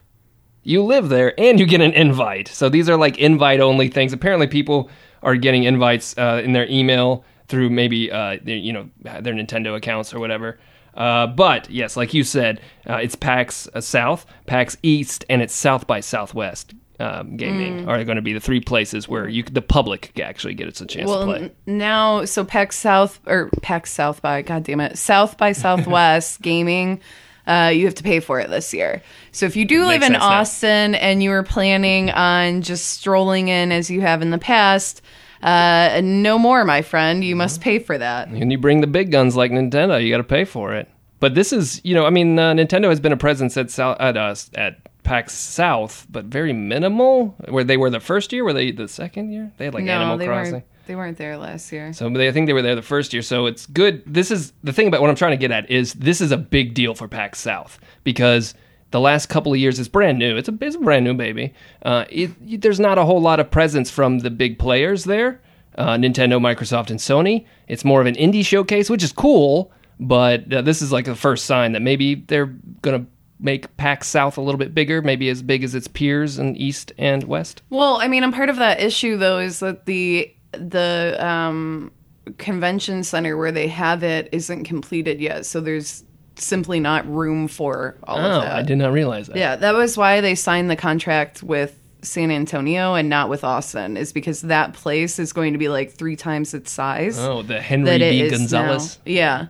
[0.63, 2.47] you live there and you get an invite.
[2.47, 4.13] So these are like invite only things.
[4.13, 4.89] Apparently, people
[5.21, 9.75] are getting invites uh, in their email through maybe uh, their, you know their Nintendo
[9.75, 10.57] accounts or whatever.
[10.93, 15.53] Uh, but yes, like you said, uh, it's PAX uh, South, PAX East, and it's
[15.53, 16.73] South by Southwest
[17.03, 20.67] um, gaming are going to be the three places where you the public actually get
[20.67, 21.37] it's a chance to Well, play.
[21.37, 26.41] n- now, so PAX South or PAX South by God damn it, South by Southwest
[26.41, 27.01] Gaming,
[27.45, 29.01] uh, you have to pay for it this year.
[29.31, 30.39] So if you do live in sense now.
[30.39, 35.01] Austin and you were planning on just strolling in as you have in the past,
[35.41, 37.21] uh, no more, my friend.
[37.23, 38.29] You must pay for that.
[38.29, 40.87] And you bring the big guns like Nintendo, you got to pay for it.
[41.19, 43.97] But this is, you know, I mean, uh, Nintendo has been a presence at South,
[43.99, 47.35] at us at PAX South, but very minimal.
[47.49, 49.51] Where they were the first year, were they the second year?
[49.57, 50.53] They had like no, Animal they Crossing.
[50.53, 50.65] weren't.
[50.85, 51.93] They weren't there last year.
[51.93, 53.21] So they, I think they were there the first year.
[53.21, 54.03] So it's good.
[54.05, 56.37] This is the thing about what I'm trying to get at is this is a
[56.37, 58.53] big deal for PAX South because
[58.91, 60.35] the last couple of years it's brand new.
[60.35, 61.53] It's a, it's a brand new baby.
[61.83, 65.41] Uh, it, there's not a whole lot of presence from the big players there,
[65.77, 67.45] uh, Nintendo, Microsoft, and Sony.
[67.67, 69.71] It's more of an indie showcase, which is cool.
[69.99, 72.47] But uh, this is like the first sign that maybe they're
[72.81, 73.05] gonna
[73.43, 76.91] make PAX South a little bit bigger, maybe as big as its peers in East
[76.97, 77.61] and West.
[77.69, 81.91] Well, I mean, and part of that issue though is that the the um,
[82.37, 86.03] convention center where they have it isn't completed yet, so there's
[86.35, 88.55] simply not room for all Oh, of that.
[88.55, 89.35] I did not realize that.
[89.37, 93.97] Yeah, that was why they signed the contract with San Antonio and not with Austin,
[93.97, 97.61] is because that place is going to be like three times its size Oh, the
[97.61, 98.29] Henry B.
[98.29, 98.97] Gonzalez.
[99.05, 99.11] now.
[99.11, 99.47] Yeah.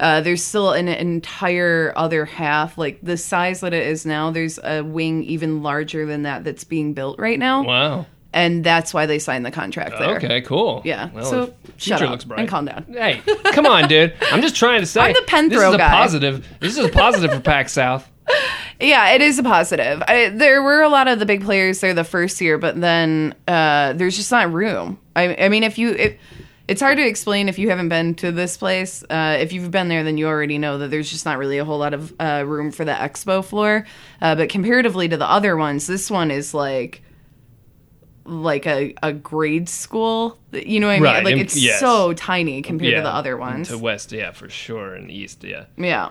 [0.00, 4.30] Uh, there's still an entire other half, like the size that it is now.
[4.30, 8.06] There's a wing even larger than that that's being built right now, Wow.
[8.32, 10.16] and that's why they signed the contract there.
[10.16, 10.80] Okay, cool.
[10.86, 11.10] Yeah.
[11.12, 12.40] Well, so shut future up looks bright.
[12.40, 12.84] and calm down.
[12.88, 13.20] Hey,
[13.52, 14.14] come on, dude.
[14.32, 15.00] I'm just trying to say.
[15.02, 15.88] I'm the pen this is a guy.
[15.90, 16.46] positive.
[16.60, 18.10] This is a positive for PAX South.
[18.82, 20.02] Yeah, it is a positive.
[20.08, 23.34] I, there were a lot of the big players there the first year, but then
[23.46, 24.98] uh, there's just not room.
[25.14, 26.16] I, I mean, if you, if,
[26.70, 29.02] it's hard to explain if you haven't been to this place.
[29.10, 31.64] Uh, if you've been there, then you already know that there's just not really a
[31.64, 33.84] whole lot of uh, room for the expo floor.
[34.22, 37.02] Uh, but comparatively to the other ones, this one is like
[38.24, 40.38] like a, a grade school.
[40.52, 41.02] You know what I mean?
[41.02, 41.80] Right, Like and- it's yes.
[41.80, 43.66] so tiny compared to the other ones.
[43.70, 45.64] To West, yeah, for sure, and East, yeah.
[45.76, 46.10] yeah.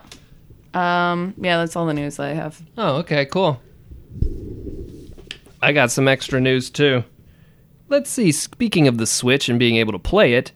[0.73, 2.61] Um, yeah, that's all the news I have.
[2.77, 3.61] Oh, okay, cool.
[5.61, 7.05] I got some extra news too.
[7.89, 8.32] Let's see.
[8.32, 10.52] Speaking of the Switch and being able to play it,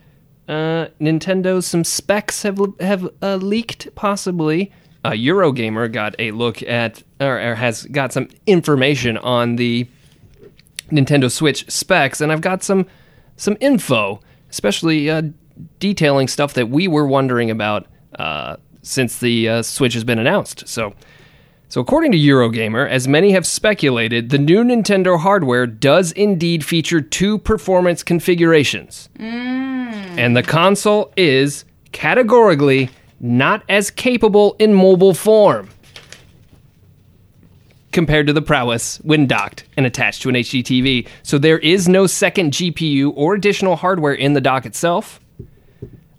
[0.48, 3.94] uh, Nintendo's some specs have have uh, leaked.
[3.96, 4.72] Possibly,
[5.04, 9.88] uh, Eurogamer got a look at or, or has got some information on the
[10.92, 12.86] Nintendo Switch specs, and I've got some
[13.36, 15.24] some info, especially uh,
[15.80, 17.88] detailing stuff that we were wondering about
[18.20, 20.68] uh, since the uh, Switch has been announced.
[20.68, 20.94] So.
[21.74, 27.02] So, according to Eurogamer, as many have speculated, the new Nintendo hardware does indeed feature
[27.02, 29.10] two performance configurations.
[29.18, 35.68] And the console is categorically not as capable in mobile form
[37.92, 41.08] compared to the prowess when docked and attached to an HD TV.
[41.24, 45.20] So, there is no second GPU or additional hardware in the dock itself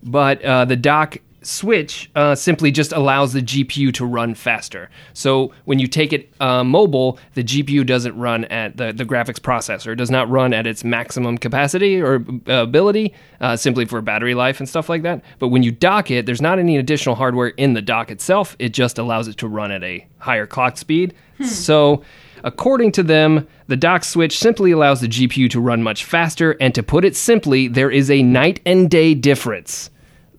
[0.07, 4.91] but uh, the dock switch uh, simply just allows the GPU to run faster.
[5.13, 9.39] So when you take it uh, mobile, the GPU doesn't run at the, the graphics
[9.39, 14.35] processor does not run at its maximum capacity or uh, ability, uh, simply for battery
[14.35, 15.23] life and stuff like that.
[15.39, 18.57] But when you dock it, there's not any additional hardware in the dock itself.
[18.59, 21.15] It just allows it to run at a higher clock speed.
[21.45, 22.03] So.
[22.45, 26.75] According to them, the dock switch simply allows the GPU to run much faster, and
[26.75, 29.89] to put it simply, there is a night and day difference.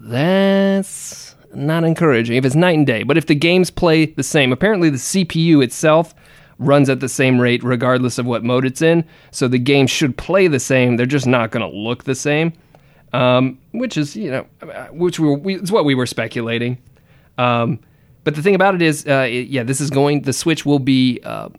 [0.06, 3.04] That's not encouraging if it's night and day.
[3.04, 6.14] But if the games play the same, apparently the CPU itself
[6.60, 9.04] runs at the same rate regardless of what mode it's in.
[9.32, 10.96] So the game should play the same.
[10.96, 12.54] They're just not going to look the same,
[13.14, 14.46] um, which is you know,
[14.92, 16.78] which we, we it's what we were speculating.
[17.38, 17.80] Um,
[18.24, 20.22] but the thing about it is, uh, it- yeah, this is going.
[20.22, 21.50] The Switch will be uh,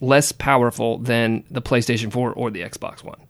[0.00, 3.20] less powerful than the PlayStation 4 or the Xbox One,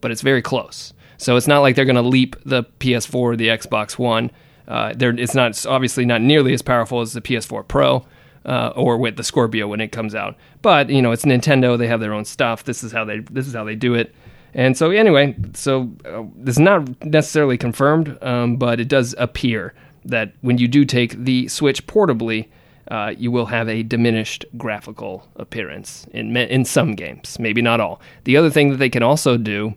[0.00, 0.92] but it's very close.
[1.18, 4.30] So it's not like they're going to leap the PS4 or the Xbox One.
[4.66, 8.06] Uh, it's not it's obviously not nearly as powerful as the PS4 Pro
[8.44, 10.36] uh, or with the Scorpio when it comes out.
[10.62, 11.76] But you know, it's Nintendo.
[11.76, 12.64] They have their own stuff.
[12.64, 14.14] This is how they this is how they do it.
[14.54, 19.74] And so anyway, so uh, this is not necessarily confirmed, um, but it does appear
[20.04, 22.48] that when you do take the Switch portably,
[22.90, 28.00] uh, you will have a diminished graphical appearance in in some games, maybe not all.
[28.24, 29.74] The other thing that they can also do,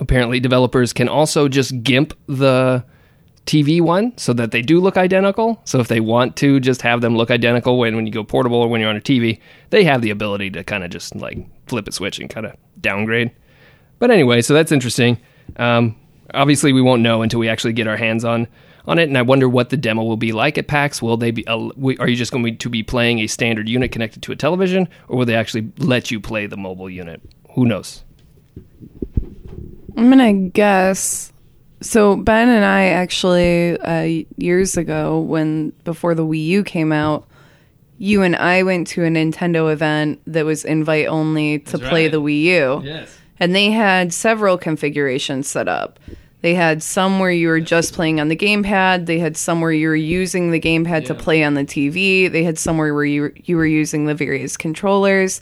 [0.00, 2.84] apparently, developers can also just gimp the
[3.46, 5.60] TV one so that they do look identical.
[5.64, 8.58] So if they want to just have them look identical when when you go portable
[8.58, 11.38] or when you're on a TV, they have the ability to kind of just like
[11.66, 13.32] flip a switch and kind of downgrade.
[13.98, 15.18] But anyway, so that's interesting.
[15.56, 15.96] Um,
[16.32, 18.48] obviously, we won't know until we actually get our hands on
[18.86, 21.00] on it, and I wonder what the demo will be like at PAX.
[21.00, 21.46] Will they be?
[21.46, 24.88] Uh, are you just going to be playing a standard unit connected to a television,
[25.08, 27.20] or will they actually let you play the mobile unit?
[27.54, 28.04] Who knows?
[29.96, 31.32] I'm gonna guess.
[31.80, 37.26] So Ben and I actually uh, years ago, when before the Wii U came out,
[37.98, 42.04] you and I went to a Nintendo event that was invite only to That's play
[42.04, 42.12] right.
[42.12, 43.16] the Wii U, Yes.
[43.38, 46.00] and they had several configurations set up.
[46.40, 49.06] They had some where you were just playing on the gamepad.
[49.06, 52.30] They had some where you were using the gamepad to play on the TV.
[52.30, 55.40] They had somewhere where you you were using the various controllers.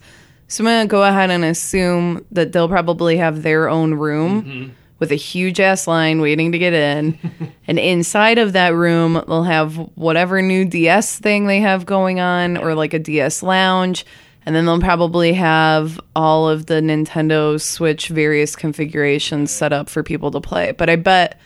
[0.53, 4.73] So I'm gonna go ahead and assume that they'll probably have their own room mm-hmm.
[4.99, 7.19] with a huge ass line waiting to get in.
[7.67, 12.59] and inside of that room, they'll have whatever new DS thing they have going on,
[12.59, 14.05] or like a DS lounge.
[14.45, 20.03] And then they'll probably have all of the Nintendo Switch various configurations set up for
[20.03, 20.73] people to play.
[20.73, 21.41] But I bet,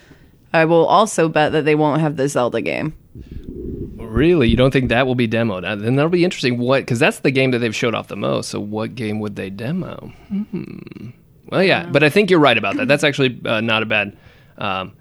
[0.53, 2.97] I will also bet that they won't have the Zelda game.
[3.97, 5.65] Really, you don't think that will be demoed?
[5.65, 6.59] Uh, Then that'll be interesting.
[6.59, 6.83] What?
[6.83, 8.51] Because that's the game that they've showed off the most.
[8.51, 10.13] So what game would they demo?
[10.29, 11.11] Hmm.
[11.49, 12.89] Well, yeah, but I think you're right about that.
[12.89, 14.17] That's actually uh, not a bad
[14.59, 14.95] um,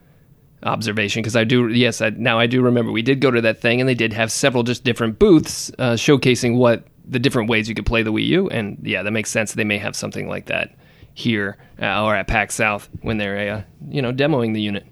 [0.64, 1.70] observation because I do.
[1.70, 4.14] Yes, I, now I do remember we did go to that thing and they did
[4.14, 8.12] have several just different booths uh, showcasing what the different ways you could play the
[8.12, 8.50] Wii U.
[8.50, 9.54] And yeah, that makes sense.
[9.54, 10.76] They may have something like that
[11.14, 14.86] here uh, or at PAX South when they're uh, you know demoing the unit.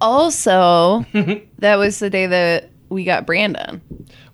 [0.00, 1.04] Also,
[1.58, 3.80] that was the day that we got Brandon.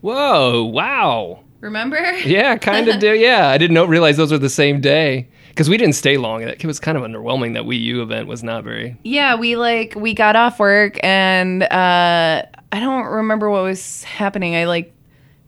[0.01, 0.65] Whoa!
[0.65, 1.41] Wow.
[1.61, 1.97] Remember?
[2.19, 3.13] Yeah, kind of do.
[3.15, 6.43] Yeah, I didn't know, realize those were the same day because we didn't stay long.
[6.43, 7.55] It was kind of underwhelming.
[7.55, 8.97] That Wii U event was not very.
[9.03, 14.57] Yeah, we like we got off work and uh I don't remember what was happening.
[14.57, 14.93] I like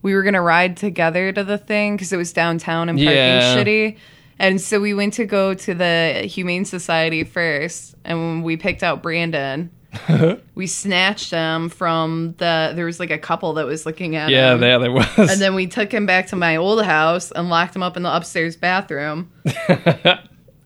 [0.02, 3.56] we were gonna ride together to the thing because it was downtown and parking Yeah.
[3.56, 3.96] shitty.
[4.38, 9.02] And so we went to go to the Humane Society first, and we picked out
[9.02, 9.70] Brandon,
[10.54, 12.72] we snatched him from the.
[12.74, 14.60] There was like a couple that was looking at Yeah, him.
[14.60, 15.06] there, there was.
[15.18, 18.02] And then we took him back to my old house and locked him up in
[18.02, 19.30] the upstairs bathroom.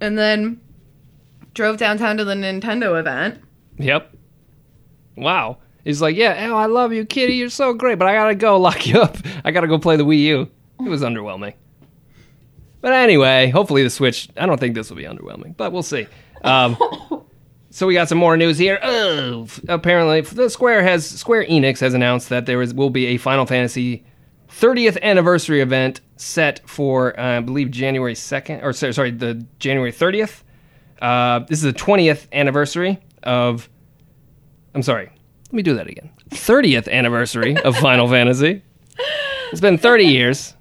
[0.01, 0.61] and then
[1.55, 3.41] drove downtown to the Nintendo event.
[3.79, 4.15] yep.
[5.17, 5.59] Wow.
[5.85, 7.35] He's like, yeah, oh, I love you, kitty.
[7.35, 9.17] You're so great, but I gotta go lock you up.
[9.45, 10.51] I gotta go play the Wii U.
[10.85, 11.55] It was underwhelming.
[12.81, 14.29] But anyway, hopefully the Switch.
[14.37, 16.07] I don't think this will be underwhelming, but we'll see.
[16.43, 16.77] Um,
[17.71, 18.79] so we got some more news here.
[18.83, 23.17] Oh, apparently, the Square has Square Enix has announced that there is will be a
[23.17, 24.05] Final Fantasy
[24.49, 30.43] 30th anniversary event set for uh, I believe January 2nd or sorry, the January 30th.
[31.01, 33.69] Uh, this is the 20th anniversary of.
[34.75, 35.11] I'm sorry.
[35.47, 36.11] Let me do that again.
[36.31, 38.63] 30th anniversary of Final Fantasy.
[39.51, 40.55] It's been 30 years.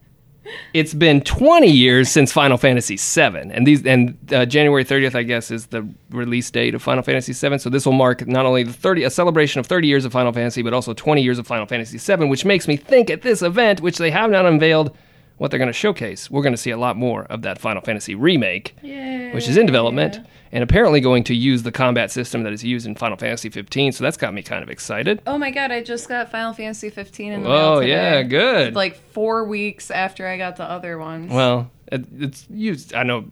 [0.73, 5.23] It's been 20 years since Final Fantasy VII, and these and uh, January 30th, I
[5.23, 7.57] guess, is the release date of Final Fantasy VII.
[7.57, 10.31] So this will mark not only the 30 a celebration of 30 years of Final
[10.31, 13.41] Fantasy, but also 20 years of Final Fantasy VII, which makes me think at this
[13.41, 14.95] event, which they have not unveiled,
[15.39, 16.29] what they're going to showcase.
[16.29, 19.65] We're going to see a lot more of that Final Fantasy remake, which is in
[19.65, 20.19] development,
[20.51, 23.93] and apparently going to use the combat system that is used in Final Fantasy 15.
[23.93, 25.21] So that's got me kind of excited.
[25.25, 28.75] Oh my god, I just got Final Fantasy 15 in the Oh mail yeah, good.
[28.75, 31.31] Like four weeks after I got the other ones.
[31.31, 32.75] Well, it, it's you.
[32.93, 33.25] I know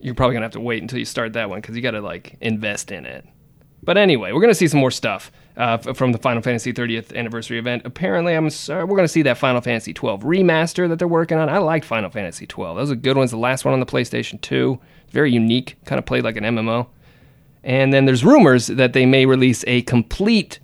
[0.00, 2.00] you're probably gonna have to wait until you start that one because you got to
[2.00, 3.26] like invest in it.
[3.82, 7.14] But anyway, we're gonna see some more stuff uh, f- from the Final Fantasy 30th
[7.14, 7.82] anniversary event.
[7.84, 11.48] Apparently, I'm sorry, we're gonna see that Final Fantasy 12 remaster that they're working on.
[11.48, 12.76] I liked Final Fantasy 12.
[12.76, 13.24] That was a good one.
[13.24, 14.78] It's the last one on the PlayStation 2.
[15.10, 16.86] Very unique, kind of played like an MMO.
[17.62, 20.60] And then there's rumors that they may release a complete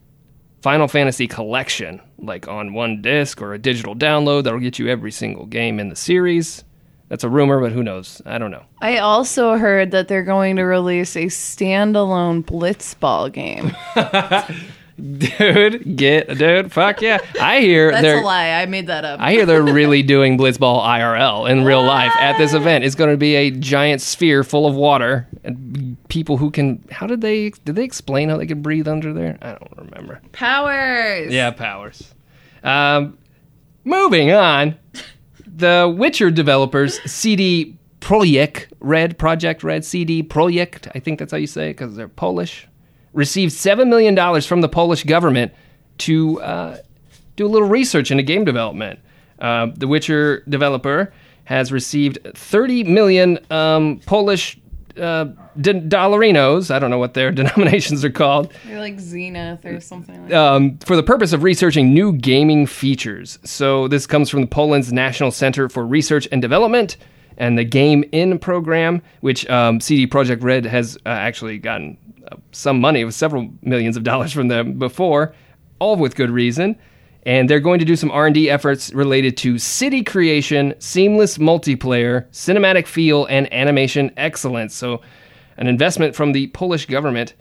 [0.63, 5.13] Final Fantasy collection, like on one disc or a digital download that'll get you every
[5.13, 6.65] single game in the series.
[7.09, 8.21] That's a rumor, but who knows?
[8.27, 8.65] I don't know.
[8.81, 13.77] I also heard that they're going to release a standalone Blitzball game.
[14.97, 17.19] Dude, get dude, fuck yeah!
[17.39, 18.53] I hear That's they're a lie.
[18.53, 19.21] I made that up.
[19.21, 22.83] I hear they're really doing Blitzball IRL in real life at this event.
[22.83, 26.83] It's going to be a giant sphere full of water and people who can.
[26.91, 27.51] How did they?
[27.51, 29.37] Did they explain how they could breathe under there?
[29.43, 30.23] I don't remember.
[30.33, 31.31] Powers.
[31.31, 32.15] Yeah, powers.
[32.63, 33.19] Um,
[33.85, 34.77] moving on,
[35.47, 40.91] the Witcher developers CD Projekt Red Projekt Red CD Projekt.
[40.95, 42.67] I think that's how you say it because they're Polish.
[43.17, 45.53] Received seven million dollars from the Polish government
[45.99, 46.77] to uh,
[47.35, 49.01] do a little research into game development.
[49.39, 51.13] Uh, the Witcher developer
[51.45, 54.59] has received 30 million um, Polish
[54.99, 55.25] uh,
[55.59, 56.71] d- dollarinos.
[56.71, 60.79] I don't know what their denominations are called They're like Zenith or something like um,
[60.79, 63.39] for the purpose of researching new gaming features.
[63.45, 66.97] So this comes from the Poland's National Center for Research and Development
[67.37, 71.99] and the GameINN program, which um, CD Projekt Red has uh, actually gotten
[72.31, 75.35] uh, some money, with several millions of dollars from them before,
[75.79, 76.79] all with good reason.
[77.25, 82.87] And they're going to do some R&D efforts related to city creation, seamless multiplayer, cinematic
[82.87, 84.75] feel, and animation excellence.
[84.75, 85.01] So,
[85.57, 87.35] an investment from the Polish government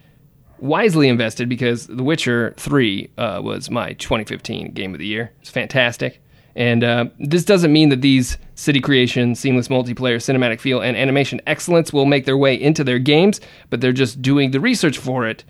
[0.57, 5.31] wisely invested because The Witcher 3 uh, was my 2015 game of the year.
[5.41, 6.21] It's fantastic.
[6.55, 11.41] And uh, this doesn't mean that these city creation, seamless multiplayer, cinematic feel, and animation
[11.45, 15.27] excellence will make their way into their games, but they're just doing the research for
[15.27, 15.43] it.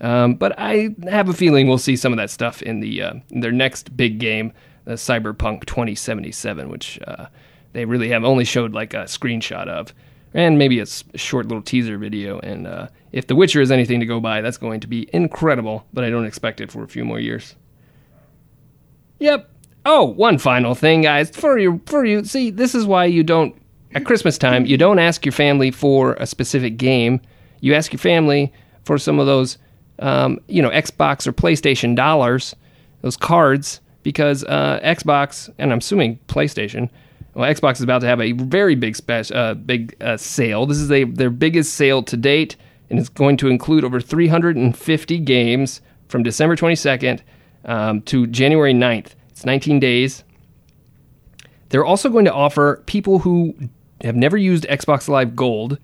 [0.00, 3.14] Um, but I have a feeling we'll see some of that stuff in the uh,
[3.30, 4.52] in their next big game,
[4.86, 7.00] uh, Cyberpunk 2077, which
[7.72, 9.94] they really have only showed like a screenshot of,
[10.34, 12.38] and maybe a short little teaser video.
[12.40, 15.86] And uh, if The Witcher is anything to go by, that's going to be incredible.
[15.92, 17.54] But I don't expect it for a few more years.
[19.18, 19.50] Yep.
[19.84, 21.30] Oh, one final thing, guys.
[21.30, 22.24] For you, for you.
[22.24, 23.54] See, this is why you don't
[23.94, 24.66] at Christmas time.
[24.66, 27.20] You don't ask your family for a specific game.
[27.60, 28.52] You ask your family
[28.84, 29.58] for some of those,
[29.98, 32.54] um, you know, Xbox or PlayStation dollars,
[33.02, 36.88] those cards, because uh, Xbox and I'm assuming PlayStation.
[37.34, 40.66] Well, Xbox is about to have a very big spe- uh, big uh, sale.
[40.66, 42.56] This is a their biggest sale to date,
[42.90, 47.20] and it's going to include over 350 games from December 22nd
[47.64, 49.12] um, to January 9th.
[49.38, 50.24] It's 19 days.
[51.68, 53.54] They're also going to offer people who
[54.00, 55.78] have never used Xbox Live Gold,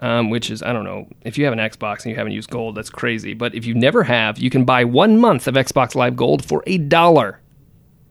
[0.00, 2.50] um, which is, I don't know, if you have an Xbox and you haven't used
[2.50, 3.32] Gold, that's crazy.
[3.32, 6.64] But if you never have, you can buy one month of Xbox Live Gold for
[6.66, 7.40] a dollar.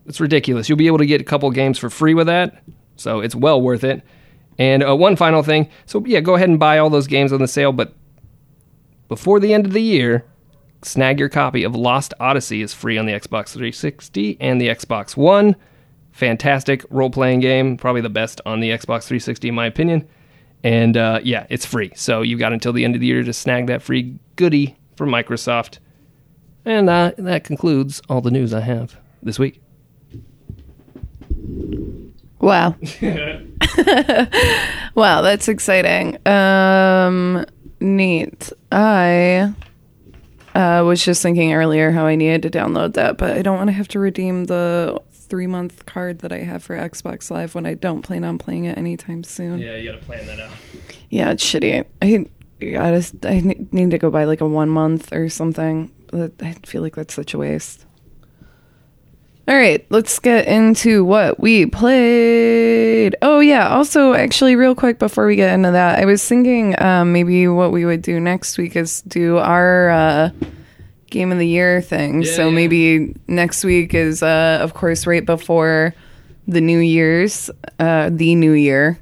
[0.05, 0.69] It's ridiculous.
[0.69, 2.63] You'll be able to get a couple games for free with that,
[2.95, 4.01] so it's well worth it.
[4.57, 7.41] And uh, one final thing so, yeah, go ahead and buy all those games on
[7.41, 7.95] the sale, but
[9.09, 10.23] before the end of the year,
[10.83, 15.17] snag your copy of Lost Odyssey is free on the Xbox 360 and the Xbox
[15.17, 15.55] One.
[16.11, 20.07] Fantastic role playing game, probably the best on the Xbox 360 in my opinion.
[20.63, 21.91] And uh, yeah, it's free.
[21.95, 25.09] So you've got until the end of the year to snag that free goodie from
[25.09, 25.79] Microsoft.
[26.65, 29.61] And uh, that concludes all the news I have this week.
[32.39, 32.75] Wow.
[34.95, 36.17] wow, that's exciting.
[36.27, 37.45] Um,
[37.79, 38.51] neat.
[38.71, 39.53] I
[40.59, 43.69] uh, was just thinking earlier how I needed to download that, but I don't want
[43.69, 47.65] to have to redeem the three month card that I have for Xbox Live when
[47.65, 49.59] I don't plan on playing it anytime soon.
[49.59, 50.51] Yeah, you got to plan that out.
[51.09, 51.85] Yeah, it's shitty.
[52.01, 52.25] I
[52.61, 53.39] I just I
[53.71, 55.91] need to go buy like a one month or something.
[56.11, 57.85] I feel like that's such a waste.
[59.49, 63.15] All right, let's get into what we played.
[63.23, 67.13] Oh yeah, also actually real quick before we get into that, I was thinking um,
[67.13, 70.29] maybe what we would do next week is do our uh,
[71.09, 72.21] game of the year thing.
[72.21, 72.53] Yeah, so yeah.
[72.53, 75.95] maybe next week is uh, of course right before
[76.47, 78.99] the New Year's, uh, the New Year.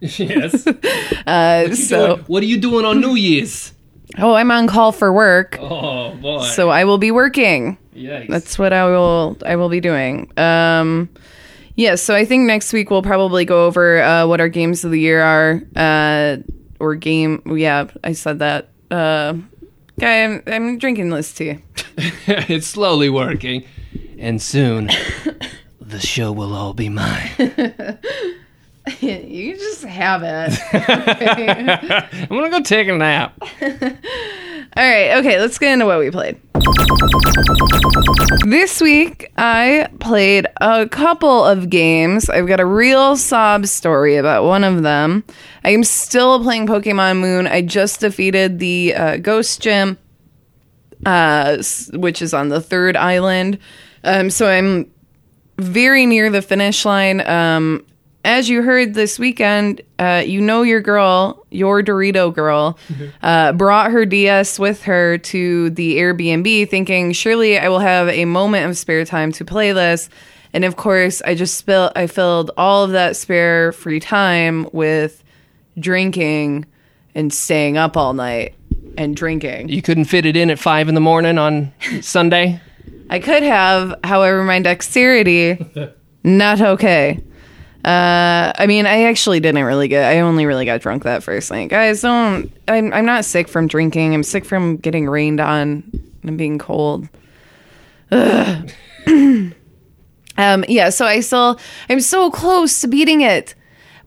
[0.00, 0.68] yes.
[1.26, 3.72] Uh, so what are you doing on New Year's?
[4.18, 6.42] Oh, I'm on call for work, Oh boy.
[6.42, 7.78] so I will be working.
[7.94, 8.28] Yikes.
[8.28, 10.30] That's what I will I will be doing.
[10.38, 11.08] Um
[11.76, 14.92] yeah, so I think next week we'll probably go over uh, what our games of
[14.92, 16.36] the year are uh
[16.78, 18.68] or game yeah, I said that.
[18.90, 19.34] Uh
[19.98, 21.58] guy, I'm I'm drinking this tea.
[22.26, 23.64] it's slowly working,
[24.18, 24.90] and soon
[25.80, 27.30] the show will all be mine.
[29.00, 30.58] you just have it.
[30.72, 33.38] I'm gonna go take a nap.
[34.76, 36.40] All right, okay, let's get into what we played.
[38.46, 42.28] This week, I played a couple of games.
[42.28, 45.24] I've got a real sob story about one of them.
[45.64, 47.46] I am still playing Pokemon Moon.
[47.46, 49.96] I just defeated the uh, Ghost Gym,
[51.06, 51.62] uh,
[51.92, 53.58] which is on the third island.
[54.02, 54.90] Um, so I'm
[55.58, 57.26] very near the finish line.
[57.26, 57.86] Um,
[58.24, 62.78] as you heard this weekend, uh, you know your girl, your Dorito girl,
[63.22, 68.24] uh, brought her DS with her to the Airbnb, thinking surely I will have a
[68.24, 70.08] moment of spare time to play this.
[70.54, 71.92] And of course, I just spilled.
[71.96, 75.22] I filled all of that spare free time with
[75.78, 76.66] drinking
[77.14, 78.54] and staying up all night
[78.96, 79.68] and drinking.
[79.68, 82.60] You couldn't fit it in at five in the morning on Sunday.
[83.10, 85.58] I could have, however, my dexterity
[86.24, 87.20] not okay.
[87.84, 90.10] Uh, I mean, I actually didn't really get.
[90.10, 92.00] I only really got drunk that first night, guys.
[92.00, 92.50] Don't.
[92.66, 92.92] I'm.
[92.94, 94.14] I'm not sick from drinking.
[94.14, 95.82] I'm sick from getting rained on
[96.22, 97.08] and being cold.
[98.10, 98.70] Ugh.
[99.06, 99.54] um.
[100.66, 100.88] Yeah.
[100.88, 101.60] So I still.
[101.90, 103.54] I'm so close to beating it,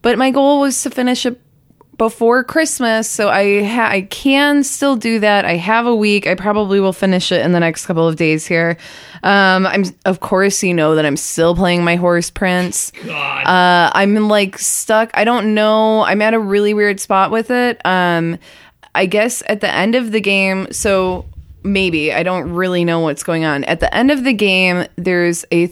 [0.01, 1.39] but my goal was to finish it
[1.97, 5.45] before Christmas, so I ha- I can still do that.
[5.45, 6.27] I have a week.
[6.27, 8.77] I probably will finish it in the next couple of days here.
[9.23, 12.91] Um, I'm of course you know that I'm still playing my horse prince.
[13.03, 13.47] God.
[13.47, 15.11] Uh, I'm like stuck.
[15.15, 16.03] I don't know.
[16.03, 17.83] I'm at a really weird spot with it.
[17.85, 18.37] Um,
[18.93, 21.25] I guess at the end of the game, so
[21.63, 23.63] maybe I don't really know what's going on.
[23.65, 25.67] At the end of the game, there's a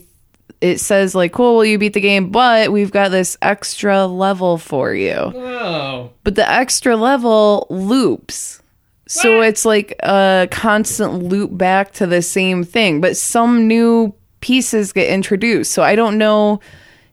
[0.65, 4.57] it says like, "Cool, well you beat the game, but we've got this extra level
[4.57, 6.11] for you." oh.
[6.23, 8.61] but the extra level loops.
[9.07, 9.47] So What?
[9.47, 15.09] it's like a constant loop back to the same thing, but some new pieces get
[15.09, 15.71] introduced.
[15.71, 16.59] So I don't know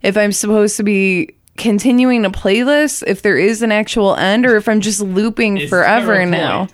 [0.00, 4.46] if I'm supposed to be continuing to play this, if there is an actual end,
[4.46, 6.68] or if I'm just looping Is forever now.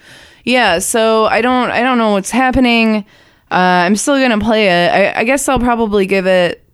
[0.44, 3.04] Yeah, so I don't I don't know what's happening.
[3.50, 4.88] Uh, I'm still gonna play it.
[4.92, 6.64] I, I guess I'll probably give it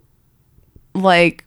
[0.94, 1.44] like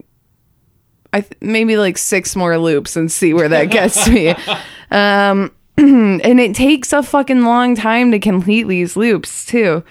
[1.13, 4.35] I th- maybe like six more loops and see where that gets me.
[4.89, 9.83] Um, and it takes a fucking long time to complete these loops too.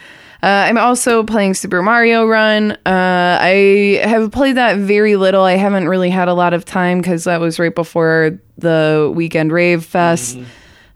[0.43, 2.73] Uh, I'm also playing Super Mario Run.
[2.87, 5.43] Uh, I have played that very little.
[5.43, 9.53] I haven't really had a lot of time because that was right before the weekend
[9.53, 10.39] rave fest.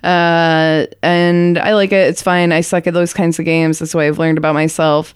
[0.02, 2.08] Uh, and I like it.
[2.08, 2.52] It's fine.
[2.52, 3.80] I suck at those kinds of games.
[3.80, 5.14] That's what I've learned about myself.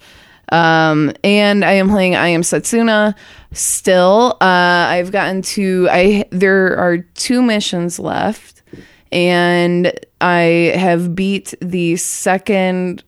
[0.50, 3.14] Um, and I am playing I Am Setsuna
[3.52, 4.36] still.
[4.40, 4.44] Uh,
[4.88, 8.62] I've gotten to I there are two missions left,
[9.10, 13.02] and I have beat the second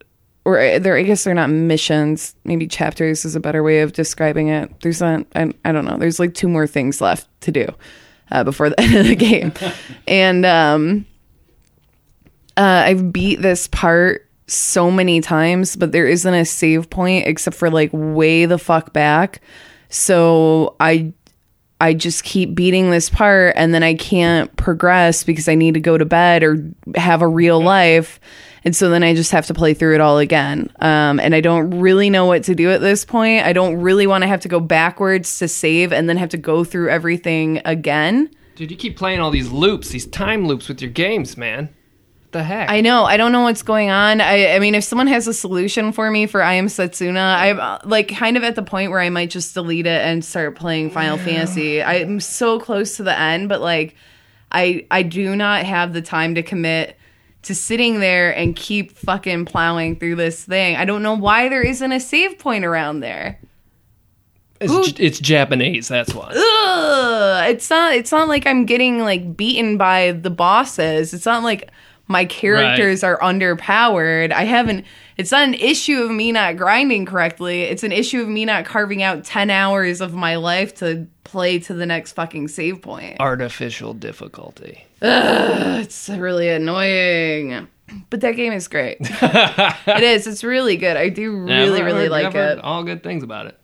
[0.44, 2.34] or there I guess they're not missions.
[2.44, 4.80] Maybe chapters is a better way of describing it.
[4.80, 5.98] There's not I, I don't know.
[5.98, 7.66] There's like two more things left to do
[8.30, 9.52] uh, before the end of the game,
[10.08, 11.06] and um,
[12.56, 17.56] uh, I've beat this part so many times, but there isn't a save point except
[17.56, 19.40] for like way the fuck back.
[19.88, 21.12] So I
[21.80, 25.80] I just keep beating this part and then I can't progress because I need to
[25.80, 28.18] go to bed or have a real life.
[28.64, 30.70] And so then I just have to play through it all again.
[30.80, 33.44] Um, and I don't really know what to do at this point.
[33.44, 36.38] I don't really want to have to go backwards to save and then have to
[36.38, 38.30] go through everything again.
[38.56, 41.68] Dude, you keep playing all these loops, these time loops with your games, man.
[42.32, 42.70] The heck?
[42.70, 43.04] I know.
[43.04, 44.20] I don't know what's going on.
[44.20, 47.60] I, I mean, if someone has a solution for me for I Am Setsuna, I'm
[47.60, 50.56] uh, like kind of at the point where I might just delete it and start
[50.56, 51.82] playing Final Fantasy.
[51.82, 53.94] I'm so close to the end, but like,
[54.52, 56.98] I I do not have the time to commit
[57.42, 60.76] to sitting there and keep fucking plowing through this thing.
[60.76, 63.38] I don't know why there isn't a save point around there.
[64.60, 66.32] it's, J- it's Japanese, that's why.
[66.36, 71.14] Ugh, it's not it's not like I'm getting like beaten by the bosses.
[71.14, 71.70] It's not like
[72.08, 74.32] my characters are underpowered.
[74.32, 74.84] I haven't
[75.16, 77.62] it's not an issue of me not grinding correctly.
[77.62, 81.58] It's an issue of me not carving out 10 hours of my life to play
[81.60, 83.16] to the next fucking save point.
[83.18, 84.84] Artificial difficulty.
[85.00, 87.68] It's really annoying.
[88.10, 88.98] But that game is great.
[89.00, 90.26] it is.
[90.26, 90.96] It's really good.
[90.96, 92.58] I do really, I've really like it.
[92.58, 93.58] All good things about it.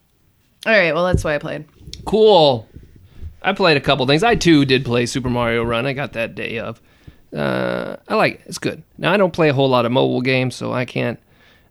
[0.65, 1.67] All right, well that's why I played.
[2.05, 2.69] Cool.
[3.43, 4.23] I played a couple things.
[4.23, 5.87] I too did play Super Mario Run.
[5.87, 6.81] I got that day of.
[7.35, 8.41] Uh, I like it.
[8.47, 8.83] It's good.
[8.99, 11.19] Now I don't play a whole lot of mobile games, so I can't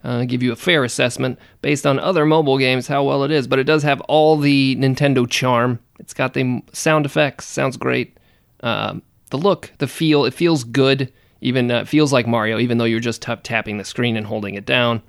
[0.04, 3.48] uh, give you a fair assessment based on other mobile games how well it is.
[3.48, 5.80] But it does have all the Nintendo charm.
[6.00, 7.48] It's got the sound effects.
[7.48, 8.18] Sounds great.
[8.62, 10.26] Um, the look, the feel.
[10.26, 11.12] It feels good.
[11.42, 14.56] Even uh, feels like Mario, even though you're just tap tapping the screen and holding
[14.56, 15.02] it down.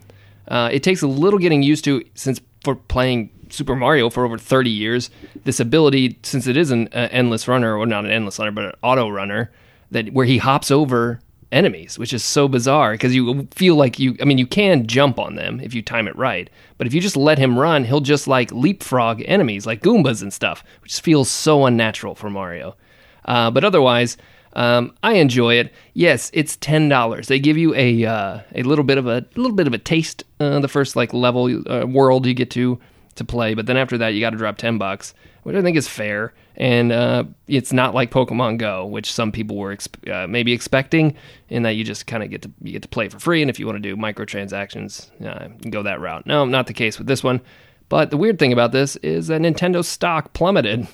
[0.49, 4.39] Uh, it takes a little getting used to since for playing Super Mario for over
[4.39, 5.11] 30 years.
[5.45, 8.65] This ability, since it is an uh, endless runner, or not an endless runner, but
[8.65, 9.51] an auto runner,
[9.93, 11.21] that where he hops over
[11.53, 14.17] enemies, which is so bizarre because you feel like you.
[14.21, 17.01] I mean, you can jump on them if you time it right, but if you
[17.01, 21.31] just let him run, he'll just like leapfrog enemies like Goombas and stuff, which feels
[21.31, 22.77] so unnatural for Mario.
[23.25, 24.17] Uh, but otherwise,
[24.55, 25.73] um, I enjoy it.
[25.95, 27.29] Yes, it's ten dollars.
[27.29, 30.25] They give you a uh, a little bit of a little bit of a taste.
[30.41, 32.79] Uh, the first like level uh, world you get to
[33.15, 35.77] to play, but then after that you got to drop ten bucks, which I think
[35.77, 36.33] is fair.
[36.57, 41.17] And uh, it's not like Pokemon Go, which some people were exp- uh, maybe expecting,
[41.49, 43.51] in that you just kind of get to you get to play for free, and
[43.51, 46.27] if you want to do microtransactions, uh, you can go that route.
[46.27, 47.41] No, not the case with this one.
[47.89, 50.89] But the weird thing about this is that Nintendo stock plummeted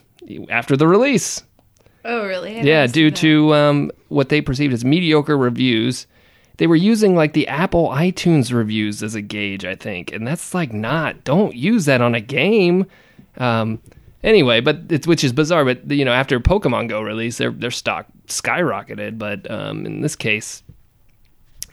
[0.50, 1.42] after the release.
[2.04, 2.58] Oh, really?
[2.58, 6.06] I Yeah, due to um, what they perceived as mediocre reviews.
[6.56, 10.54] They were using like the Apple iTunes reviews as a gauge, I think, and that's
[10.54, 11.22] like not.
[11.22, 12.86] Don't use that on a game.
[13.36, 13.80] Um,
[14.22, 15.64] anyway, but it's which is bizarre.
[15.64, 19.18] But you know, after Pokemon Go release, their their stock skyrocketed.
[19.18, 20.62] But um, in this case,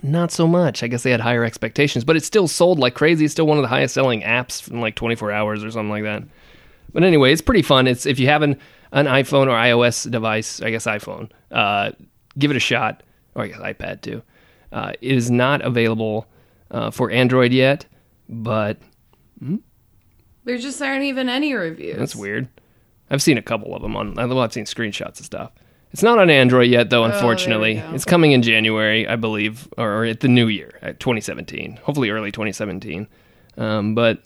[0.03, 0.83] not so much.
[0.83, 3.25] I guess they had higher expectations, but it still sold like crazy.
[3.25, 6.03] It's still one of the highest selling apps in like 24 hours or something like
[6.03, 6.23] that.
[6.93, 7.87] But anyway, it's pretty fun.
[7.87, 8.59] It's if you have an,
[8.91, 11.91] an iPhone or iOS device, I guess iPhone, uh,
[12.37, 14.21] give it a shot, or I guess iPad too.
[14.71, 16.27] Uh, it is not available
[16.71, 17.85] uh, for Android yet,
[18.29, 18.77] but
[20.45, 21.97] There just aren't even any reviews.
[21.97, 22.47] that's weird.
[23.09, 24.15] I've seen a couple of them on.
[24.15, 25.51] Well, I've seen screenshots and stuff.
[25.91, 27.03] It's not on Android yet, though.
[27.03, 27.91] Unfortunately, go.
[27.93, 31.79] it's coming in January, I believe, or at the new year, at 2017.
[31.83, 33.07] Hopefully, early 2017.
[33.57, 34.23] Um, but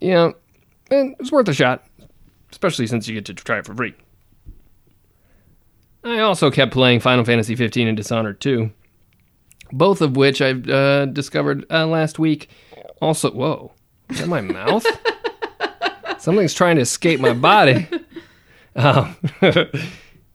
[0.00, 0.34] you know,
[0.90, 1.84] eh, it's worth a shot,
[2.50, 3.94] especially since you get to try it for free.
[6.04, 8.70] I also kept playing Final Fantasy 15 and Dishonored 2,
[9.72, 12.48] both of which I uh, discovered uh, last week.
[13.02, 13.72] Also, whoa,
[14.08, 14.84] is that my mouth?
[16.20, 17.88] Something's trying to escape my body.
[18.76, 19.64] um, uh,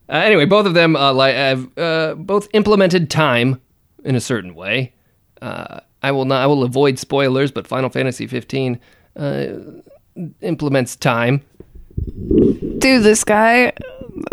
[0.10, 3.62] anyway, both of them uh, like have uh, both implemented time
[4.04, 4.94] in a certain way.
[5.42, 6.42] Uh, I will not.
[6.42, 8.80] I will avoid spoilers, but Final Fantasy 15
[9.16, 9.46] uh,
[10.42, 11.42] implements time.
[12.78, 13.74] Dude, this guy.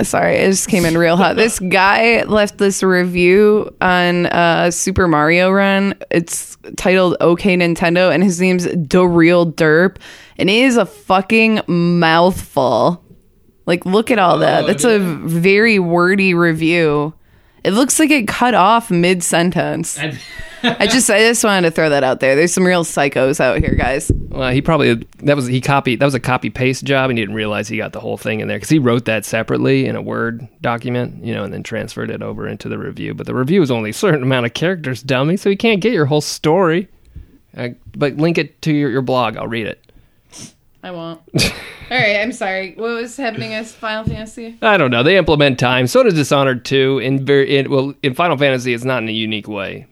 [0.02, 1.36] Sorry, it just came in real hot.
[1.36, 5.94] This guy left this review on uh, Super Mario Run.
[6.10, 9.98] It's titled "Okay Nintendo," and his name's The Real Derp,
[10.38, 13.04] and it is a fucking mouthful.
[13.66, 14.66] Like, look at all that.
[14.66, 17.14] That's a very wordy review.
[17.64, 19.98] It looks like it cut off mid sentence.
[20.64, 22.36] I just, I just wanted to throw that out there.
[22.36, 24.10] There's some real psychos out here, guys.
[24.28, 27.24] Well, he probably that was he copied that was a copy paste job, and he
[27.24, 29.96] didn't realize he got the whole thing in there because he wrote that separately in
[29.96, 33.14] a Word document, you know, and then transferred it over into the review.
[33.14, 35.92] But the review is only a certain amount of characters, dummy, so you can't get
[35.92, 36.88] your whole story.
[37.56, 39.36] Uh, but link it to your, your blog.
[39.36, 39.91] I'll read it.
[40.82, 41.20] I won't.
[41.90, 42.74] All right, I'm sorry.
[42.74, 44.58] What was happening as Final Fantasy?
[44.62, 45.02] I don't know.
[45.02, 45.86] They implement time.
[45.86, 46.98] So does Dishonored 2.
[46.98, 49.86] In very in, well, in Final Fantasy, it's not in a unique way,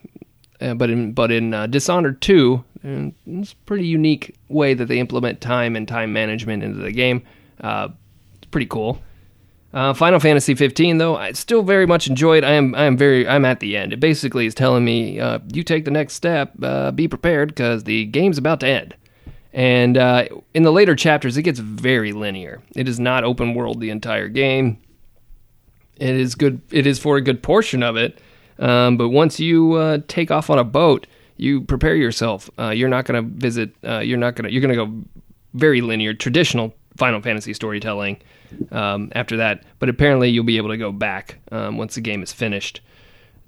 [0.60, 2.88] uh, but in but in uh, Dishonored 2, uh,
[3.26, 7.22] it's a pretty unique way that they implement time and time management into the game.
[7.60, 7.88] Uh,
[8.38, 9.00] it's pretty cool.
[9.72, 12.44] Uh, Final Fantasy 15, though, I still very much enjoy it.
[12.44, 13.92] I am I am very I'm at the end.
[13.92, 17.84] It basically is telling me uh, you take the next step, uh, be prepared because
[17.84, 18.96] the game's about to end.
[19.52, 22.62] And uh, in the later chapters, it gets very linear.
[22.76, 24.80] It is not open world the entire game.
[25.96, 26.60] It is good.
[26.70, 28.20] It is for a good portion of it.
[28.58, 32.50] Um, but once you uh, take off on a boat, you prepare yourself.
[32.58, 33.74] Uh, you're not going to visit.
[33.84, 34.52] Uh, you're not going to.
[34.52, 35.08] You're going to go
[35.54, 38.20] very linear, traditional Final Fantasy storytelling.
[38.72, 42.20] Um, after that, but apparently you'll be able to go back um, once the game
[42.20, 42.80] is finished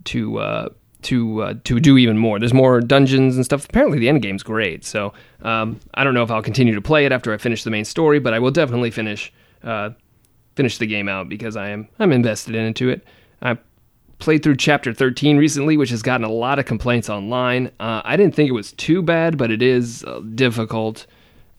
[0.04, 0.68] to uh,
[1.04, 2.38] to uh, to do even more.
[2.38, 3.64] There's more dungeons and stuff.
[3.64, 4.84] Apparently, the end game's great.
[4.84, 7.70] So um, I don't know if I'll continue to play it after I finish the
[7.70, 9.32] main story, but I will definitely finish
[9.62, 9.90] uh,
[10.54, 13.04] finish the game out because I am I'm invested into it.
[13.40, 13.58] I
[14.18, 17.66] played through chapter 13 recently, which has gotten a lot of complaints online.
[17.80, 21.06] Uh, I didn't think it was too bad, but it is uh, difficult.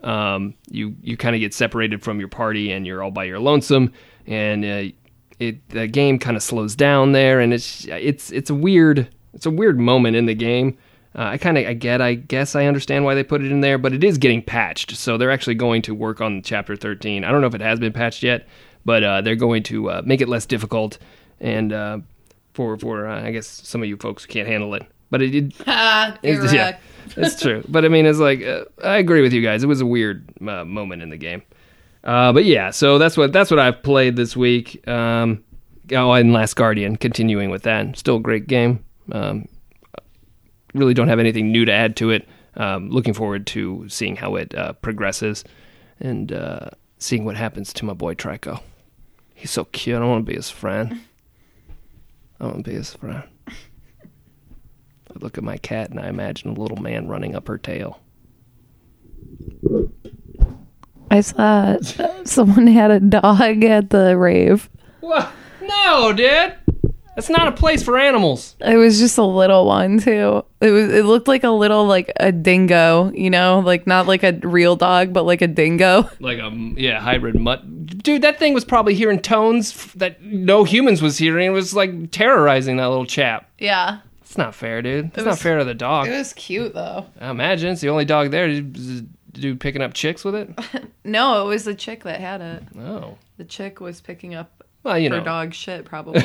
[0.04, 3.40] Um, you you kind of get separated from your party and you're all by your
[3.40, 3.94] lonesome,
[4.28, 4.94] and uh,
[5.40, 9.46] it the game kind of slows down there, and it's it's it's a weird it's
[9.46, 10.78] a weird moment in the game.
[11.16, 13.62] Uh, I kind of I get I guess I understand why they put it in
[13.62, 17.24] there, but it is getting patched, so they're actually going to work on chapter 13.
[17.24, 18.48] I don't know if it has been patched yet,
[18.84, 20.98] but uh, they're going to uh, make it less difficult
[21.40, 22.00] and uh,
[22.54, 24.84] for for uh, I guess some of you folks who can't handle it.
[25.12, 26.78] But it, Ah, it's, yeah,
[27.18, 27.64] it's true.
[27.68, 29.64] But I mean, it's like uh, I agree with you guys.
[29.64, 31.44] It was a weird uh, moment in the game.
[32.04, 34.86] Uh, but yeah, so that's what that's what I've played this week.
[34.88, 35.44] Um,
[35.92, 38.84] oh, and Last Guardian, continuing with that, still a great game.
[39.12, 39.48] Um,
[40.74, 42.28] really don't have anything new to add to it.
[42.56, 45.44] Um, looking forward to seeing how it uh, progresses
[46.00, 48.62] and uh, seeing what happens to my boy Trico.
[49.34, 50.02] He's so cute.
[50.02, 51.02] I want to be his friend.
[52.40, 53.24] I want to be his friend.
[53.48, 58.00] I look at my cat and I imagine a little man running up her tail.
[61.12, 61.78] I saw
[62.24, 64.70] someone had a dog at the rave.
[65.02, 65.32] What?
[65.62, 66.56] No, dude.
[67.16, 68.56] That's not a place for animals.
[68.60, 70.44] It was just a little one too.
[70.62, 70.90] It was.
[70.92, 73.12] It looked like a little like a dingo.
[73.14, 76.10] You know, like not like a real dog, but like a dingo.
[76.20, 77.62] Like a yeah hybrid mutt.
[78.04, 81.48] Dude, that thing was probably hearing tones f- that no humans was hearing.
[81.48, 83.50] It was like terrorizing that little chap.
[83.60, 85.06] Yeah, It's not fair, dude.
[85.08, 86.08] It's was- not fair to the dog.
[86.08, 87.06] it was cute though.
[87.22, 88.48] I imagine it's the only dog there.
[88.62, 90.50] dude picking up chicks with it?
[91.06, 92.64] No, it was the chick that had it.
[92.80, 95.24] Oh, The chick was picking up well, you her know.
[95.24, 96.22] dog shit, probably.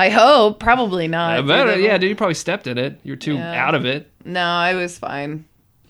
[0.00, 0.60] I hope.
[0.60, 1.38] Probably not.
[1.38, 3.00] I bet, Dude, yeah, dude, you probably stepped in it.
[3.02, 3.66] You're too Yeah.
[3.66, 4.10] out of it.
[4.24, 5.44] No, I was fine.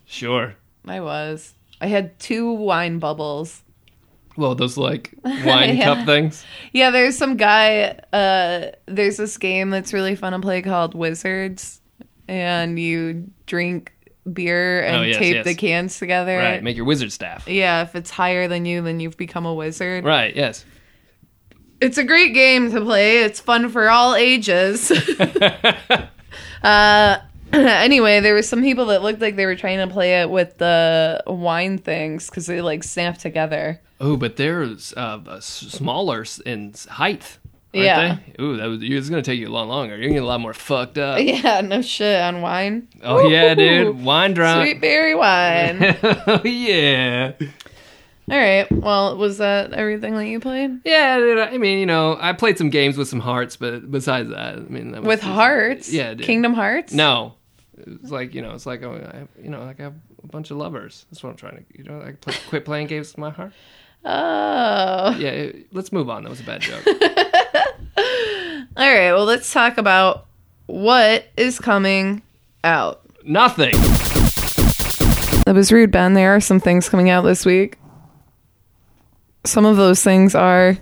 [0.06, 0.54] Sure.
[0.86, 1.54] I was.
[1.80, 3.62] I had two wine bubbles.
[4.36, 5.84] Well, those like wine Yeah.
[5.94, 6.44] cup things.
[6.72, 7.98] Yeah, there's some guy.
[8.12, 11.80] Uh, there's this game that's really fun to play called Wizards,
[12.28, 13.92] and you drink
[14.32, 15.44] beer and Oh, yes, tape yes.
[15.44, 16.36] the cans together.
[16.38, 16.62] Right.
[16.62, 17.48] Make your wizard staff.
[17.48, 20.04] Yeah, if it's higher than you, then you've become a wizard.
[20.04, 20.34] Right.
[20.34, 20.64] Yes.
[21.80, 23.18] It's a great game to play.
[23.22, 24.90] It's fun for all ages.
[26.62, 27.18] uh,
[27.52, 30.58] anyway, there was some people that looked like they were trying to play it with
[30.58, 33.80] the wine things because they like snap together.
[34.00, 34.62] Oh, but they're
[34.96, 37.38] uh, s- smaller in height.
[37.72, 38.18] Yeah.
[38.36, 38.42] They?
[38.42, 39.94] Ooh, that was, it's gonna take you a lot longer.
[39.96, 41.18] You're gonna get a lot more fucked up.
[41.22, 42.88] Yeah, no shit on wine.
[43.02, 44.02] Oh yeah, dude.
[44.02, 44.66] Wine drunk.
[44.66, 45.96] Sweet berry wine.
[46.02, 47.32] oh yeah.
[48.30, 48.70] All right.
[48.70, 50.80] Well, was that everything that you played?
[50.84, 54.28] Yeah, dude, I mean, you know, I played some games with some hearts, but besides
[54.30, 55.92] that, I mean, that was With just- hearts?
[55.92, 56.26] Yeah, dude.
[56.26, 56.92] Kingdom Hearts?
[56.92, 57.34] No,
[57.76, 60.50] it's like you know, it's like oh, I, you know, like I have a bunch
[60.50, 61.06] of lovers.
[61.10, 61.64] That's what I'm trying to.
[61.78, 63.52] You know, I play, quit playing games with my heart.
[64.04, 65.16] Oh.
[65.18, 66.22] Yeah, it- let's move on.
[66.24, 66.84] That was a bad joke.
[68.76, 69.12] All right.
[69.12, 70.26] Well, let's talk about
[70.66, 72.22] what is coming
[72.64, 73.02] out.
[73.24, 73.72] Nothing.
[75.44, 76.14] That was rude, Ben.
[76.14, 77.78] There are some things coming out this week.
[79.44, 80.76] Some of those things are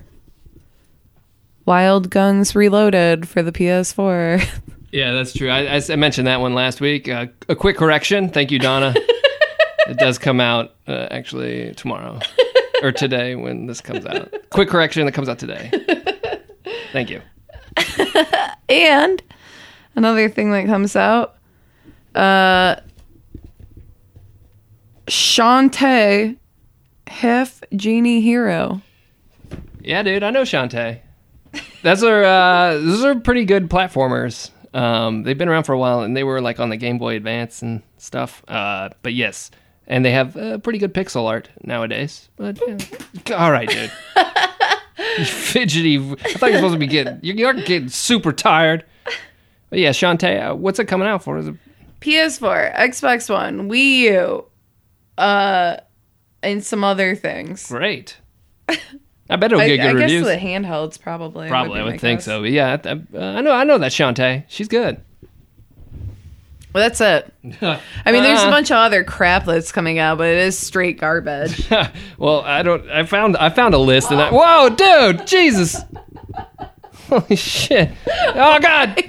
[1.65, 4.47] Wild Guns Reloaded for the PS4.
[4.89, 5.51] Yeah, that's true.
[5.51, 7.09] I mentioned that one last week.
[7.09, 8.29] Uh, a quick correction.
[8.29, 8.93] Thank you, Donna.
[9.87, 12.19] it does come out uh, actually tomorrow
[12.81, 14.33] or today when this comes out.
[14.49, 15.71] Quick correction that comes out today.
[16.93, 17.21] Thank you.
[18.69, 19.21] and
[19.95, 21.35] another thing that comes out,
[22.15, 22.77] uh,
[25.07, 26.37] Shantae
[27.07, 28.81] Hef Genie Hero.
[29.81, 30.99] Yeah, dude, I know Shantae.
[31.83, 34.51] Those are uh, those are pretty good platformers.
[34.73, 37.15] Um, they've been around for a while, and they were like on the Game Boy
[37.15, 38.43] Advance and stuff.
[38.47, 39.49] Uh, but yes,
[39.87, 42.29] and they have uh, pretty good pixel art nowadays.
[42.35, 43.35] But yeah.
[43.37, 43.91] all right, dude.
[45.25, 45.97] Fidgety.
[45.97, 47.19] I thought you're supposed to be getting.
[47.21, 48.85] You're, you're getting super tired.
[49.69, 51.37] But yeah, Shantae, uh, what's it coming out for?
[51.37, 51.55] Is it
[52.01, 54.45] PS4, Xbox One, Wii U,
[55.17, 55.77] uh,
[56.43, 57.67] and some other things.
[57.67, 58.17] great?
[59.29, 60.25] I bet it'll I, get good I guess reviews.
[60.25, 61.49] the handhelds probably.
[61.49, 62.25] Probably, I my would think guess.
[62.25, 62.41] so.
[62.41, 63.51] But yeah, I, I, uh, I know.
[63.51, 64.45] I know that Shantae.
[64.47, 65.01] She's good.
[66.77, 67.33] Well, that's it.
[68.05, 68.51] I mean, there's a Uh.
[68.51, 71.67] bunch of other crap that's coming out, but it is straight garbage.
[72.19, 72.87] well, I don't.
[72.87, 73.35] I found.
[73.35, 74.29] I found a list, and I.
[74.31, 75.25] Whoa, dude!
[75.25, 75.81] Jesus!
[77.09, 77.89] Holy shit!
[78.07, 79.03] Oh God!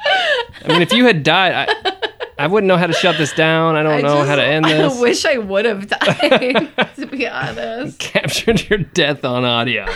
[0.00, 1.92] I mean, if you had died, I,
[2.36, 3.76] I wouldn't know how to shut this down.
[3.76, 4.96] I don't I know just- how to end this.
[4.98, 8.00] I wish I would have died, to be honest.
[8.00, 9.86] Captured your death on audio.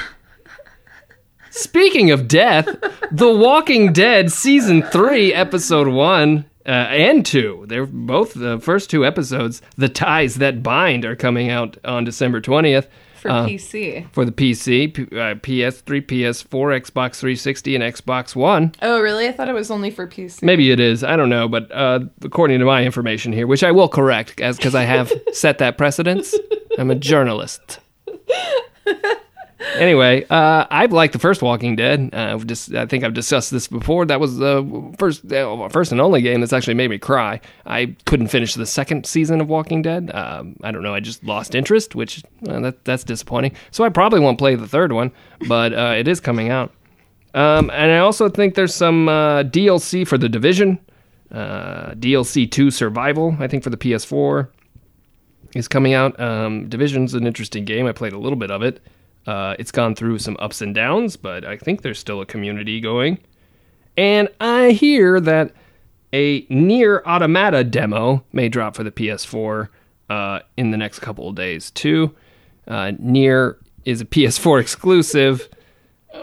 [1.62, 2.66] Speaking of death,
[3.10, 6.44] The Walking Dead season three, episode one.
[6.64, 7.64] Uh, and two.
[7.66, 9.62] They're both the first two episodes.
[9.78, 12.86] The Ties That Bind are coming out on December 20th.
[13.16, 14.06] For Uh, PC.
[14.12, 18.72] for the PC, P- uh, PS3, PS4, Xbox 360, and Xbox One.
[18.82, 19.26] Oh, really?
[19.26, 20.42] I thought it was only for PC.
[20.44, 21.02] Maybe it is.
[21.02, 24.56] I don't know, but uh, according to my information here, which I will correct, as
[24.58, 26.34] because I have set that precedence.
[26.78, 27.80] I'm a journalist.
[29.74, 32.10] Anyway, uh, I like the first Walking Dead.
[32.12, 34.04] Uh, just, I think I've discussed this before.
[34.06, 37.40] That was the first, uh, first and only game that's actually made me cry.
[37.66, 40.10] I couldn't finish the second season of Walking Dead.
[40.14, 40.94] Um, I don't know.
[40.94, 43.52] I just lost interest, which that, that's disappointing.
[43.72, 45.10] So I probably won't play the third one,
[45.48, 46.72] but uh, it is coming out.
[47.34, 50.78] Um, and I also think there's some uh, DLC for the Division,
[51.32, 53.36] uh, DLC 2 Survival.
[53.38, 54.48] I think for the PS4
[55.54, 56.18] is coming out.
[56.20, 57.86] Um, Division's an interesting game.
[57.86, 58.80] I played a little bit of it.
[59.28, 62.80] Uh, it's gone through some ups and downs, but I think there's still a community
[62.80, 63.18] going.
[63.94, 65.52] And I hear that
[66.14, 69.68] a NieR Automata demo may drop for the PS4
[70.08, 72.14] uh, in the next couple of days too.
[72.66, 75.46] Uh, NieR is a PS4 exclusive,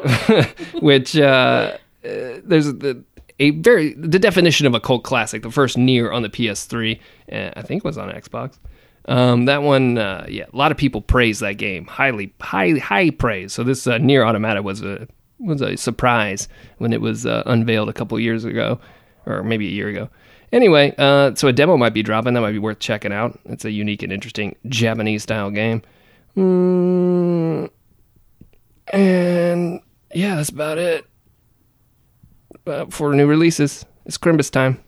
[0.82, 3.04] which uh, uh, there's the,
[3.40, 5.44] a very the definition of a cult classic.
[5.44, 7.00] The first NieR on the PS3,
[7.32, 8.58] uh, I think was on Xbox.
[9.08, 13.12] Um, that one, uh, yeah, a lot of people praise that game, highly, highly, high
[13.12, 13.54] praise.
[13.54, 15.08] So this uh, NieR Automata was a
[15.40, 16.48] was a surprise
[16.78, 18.80] when it was uh, unveiled a couple years ago,
[19.26, 20.10] or maybe a year ago.
[20.52, 22.34] Anyway, uh, so a demo might be dropping.
[22.34, 23.40] That might be worth checking out.
[23.46, 25.82] It's a unique and interesting Japanese style game.
[26.38, 27.70] Mm,
[28.94, 29.82] and
[30.14, 31.06] yeah, that's about it.
[32.90, 34.84] For new releases, it's Crimbus time.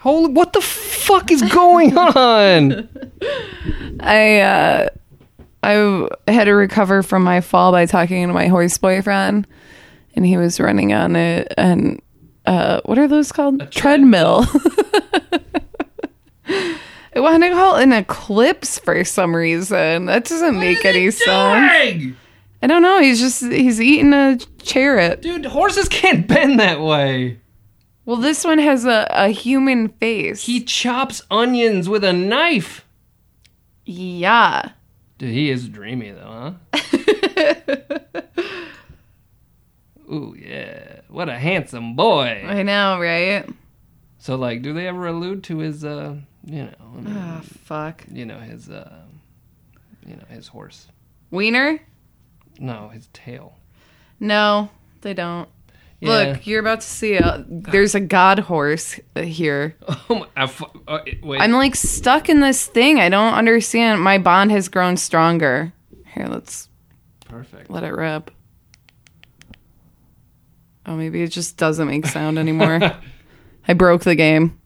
[0.00, 2.88] Holy, what the fuck is going on?
[4.00, 4.88] I uh
[5.62, 9.46] I had to recover from my fall by talking to my horse boyfriend
[10.14, 12.00] and he was running on it and
[12.46, 13.70] uh what are those called?
[13.72, 14.44] treadmill.
[17.14, 20.06] I want to call it an eclipse for some reason.
[20.06, 22.14] That doesn't make any sense.
[22.62, 23.00] I don't know.
[23.00, 25.22] He's just he's eating a chariot.
[25.22, 27.40] Dude, horses can't bend that way.
[28.08, 30.46] Well, this one has a, a human face.
[30.46, 32.86] He chops onions with a knife.
[33.84, 34.70] yeah.
[35.18, 38.20] Dude, he is dreamy though, huh?
[40.10, 41.00] Ooh, yeah.
[41.08, 42.44] What a handsome boy.
[42.48, 43.44] I know, right?
[44.18, 48.04] So, like, do they ever allude to his, uh, you know, I mean, Oh, fuck.
[48.10, 49.02] you know, his, uh,
[50.06, 50.86] you know, his horse?
[51.30, 51.78] Wiener?
[52.58, 53.58] No, his tail.
[54.18, 54.70] No,
[55.02, 55.48] they don't.
[56.00, 56.08] Yeah.
[56.10, 59.76] Look, you're about to see a, there's a god horse here.
[60.10, 61.40] Oh my, I fu- uh, wait.
[61.40, 62.98] I'm like stuck in this thing.
[62.98, 64.00] I don't understand.
[64.00, 65.72] My bond has grown stronger.
[66.14, 66.68] Here, let's
[67.26, 67.68] Perfect.
[67.68, 68.30] let it rip.
[70.86, 72.80] Oh, maybe it just doesn't make sound anymore.
[73.68, 74.58] I broke the game.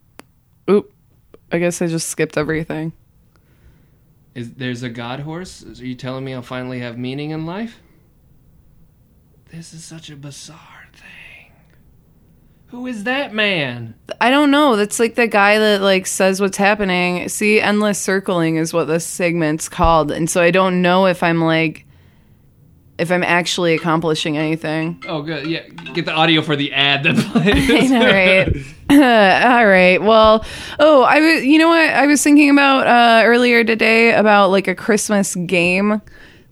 [0.71, 0.93] Oop.
[1.51, 2.93] I guess I just skipped everything.
[4.37, 5.65] Is there's a god horse?
[5.65, 7.81] Are you telling me I'll finally have meaning in life?
[9.51, 10.82] This is such a bizarre thing.
[12.73, 13.95] Who is that man?
[14.19, 14.77] I don't know.
[14.77, 17.29] That's like the guy that like says what's happening.
[17.29, 21.43] See, endless circling is what this segment's called, and so I don't know if I'm
[21.43, 21.85] like
[22.97, 25.05] if I'm actually accomplishing anything.
[25.07, 25.47] Oh, good.
[25.47, 27.71] Yeah, get the audio for the ad that plays.
[27.93, 28.57] I know, right?
[29.59, 30.01] All right.
[30.01, 30.43] Well,
[30.79, 31.45] oh, I was.
[31.45, 31.91] You know what?
[31.91, 36.01] I was thinking about uh, earlier today about like a Christmas game.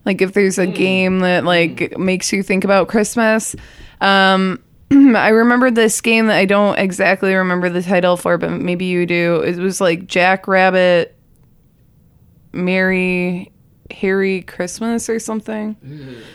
[0.04, 3.56] Like if there's a game that like makes you think about Christmas.
[4.02, 4.62] Um,
[5.16, 9.06] I remember this game that I don't exactly remember the title for, but maybe you
[9.06, 9.40] do.
[9.40, 11.16] It was like Jack Rabbit,
[12.52, 13.52] Merry
[13.92, 15.76] Harry Christmas or something.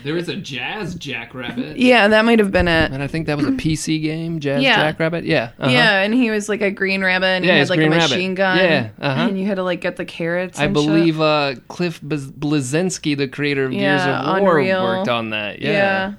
[0.03, 1.77] There was a jazz jackrabbit.
[1.77, 2.91] Yeah, that might have been it.
[2.91, 4.75] And I think that was a PC game, Jazz Yeah.
[4.75, 5.23] Jackrabbit.
[5.23, 5.51] Yeah.
[5.57, 5.71] uh-huh.
[5.71, 7.95] Yeah, and he was like a green rabbit, and Yeah, he had like Green a
[7.95, 8.09] Rabbit.
[8.11, 8.57] machine gun.
[8.57, 9.21] Yeah, uh-huh.
[9.29, 10.59] and you had to like get the carrots.
[10.59, 10.85] I and shit.
[10.85, 14.83] believe uh, Cliff Blaz- Bleszinski, the creator of Gears Yeah, of War, Unreal.
[14.83, 15.61] worked on that.
[15.61, 16.13] Yeah.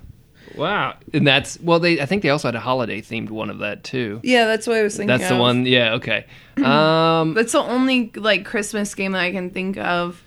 [0.57, 0.63] Yeah.
[0.63, 0.97] Wow.
[1.13, 3.85] And that's well, they I think they also had a holiday themed one of that
[3.85, 4.21] too.
[4.23, 5.17] yeah, that's what I was thinking.
[5.17, 5.67] That's the one.
[5.67, 5.95] Yeah.
[5.95, 6.27] Okay.
[6.57, 7.35] Um.
[7.35, 10.23] That's the only like Christmas game that I can think of.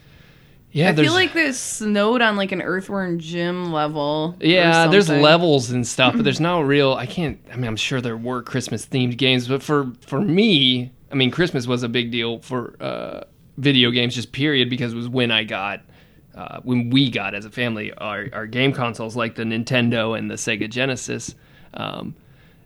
[0.72, 0.90] Yeah.
[0.90, 4.36] I there's feel like there's snowed on like an Earthworm Jim level.
[4.40, 6.94] or Yeah, there's levels and stuff, but there's no real.
[6.94, 7.40] I can't.
[7.52, 11.32] I mean, I'm sure there were Christmas themed games, but for for me, I mean,
[11.32, 13.24] Christmas was a big deal for uh,
[13.58, 15.82] video games, just period, because it was when I got.
[16.40, 20.32] Uh, when we got as a family our, our game consoles like the Nintendo and
[20.32, 21.36] the Sega Genesis,
[21.74, 22.16] um,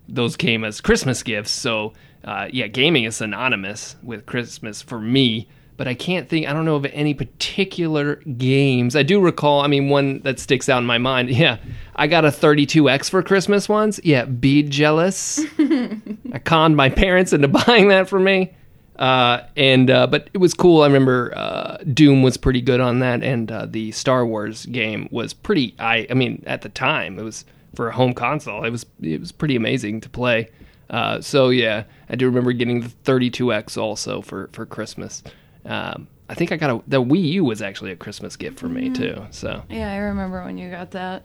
[0.07, 1.49] those came as Christmas gifts.
[1.49, 1.93] So
[2.23, 5.47] uh, yeah, gaming is synonymous with Christmas for me.
[5.75, 6.47] But I can't think.
[6.47, 8.95] I don't know of any particular games.
[8.95, 9.61] I do recall.
[9.61, 11.29] I mean, one that sticks out in my mind.
[11.35, 11.57] Yeah,
[11.95, 13.99] I got a 32x for Christmas once.
[14.03, 15.43] Yeah, be jealous.
[15.59, 18.53] I conned my parents into buying that for me.
[18.97, 20.81] Uh, and uh, but it was cool.
[20.83, 25.07] I remember uh, Doom was pretty good on that, and uh, the Star Wars game
[25.11, 25.75] was pretty.
[25.79, 27.43] I I mean, at the time, it was
[27.75, 28.63] for a home console.
[28.63, 30.49] It was it was pretty amazing to play.
[30.89, 35.23] Uh, so yeah, I do remember getting the 32x also for for Christmas.
[35.65, 38.69] Um, I think I got a the Wii U was actually a Christmas gift for
[38.69, 39.25] me too.
[39.31, 41.23] So Yeah, I remember when you got that.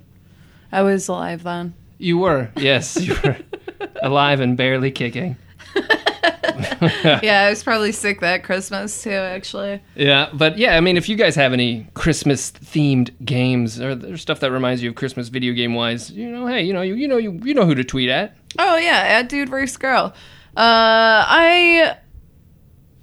[0.72, 1.74] I was alive then.
[1.98, 3.36] you were yes, you were
[4.02, 5.36] alive and barely kicking.
[7.22, 9.10] yeah, I was probably sick that Christmas too.
[9.10, 13.94] Actually, Yeah, but yeah, I mean, if you guys have any Christmas themed games or
[13.94, 16.82] there's stuff that reminds you of Christmas video game wise, you know, hey, you know,
[16.82, 18.36] you you know you you know who to tweet at.
[18.58, 20.14] Oh yeah, at dude versus girl.
[20.56, 21.96] Uh, I,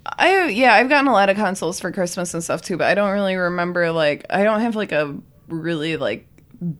[0.04, 2.94] I yeah, I've gotten a lot of consoles for Christmas and stuff too, but I
[2.94, 5.16] don't really remember like I don't have like a
[5.48, 6.26] really like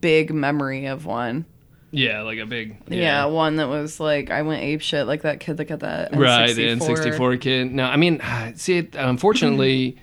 [0.01, 1.47] big memory of one.
[1.91, 5.41] Yeah, like a big Yeah, one that was like I went ape shit like that
[5.41, 6.55] kid that got that right N64.
[6.57, 7.73] the N64 kid.
[7.73, 8.21] No, I mean,
[8.57, 9.97] see, it, unfortunately,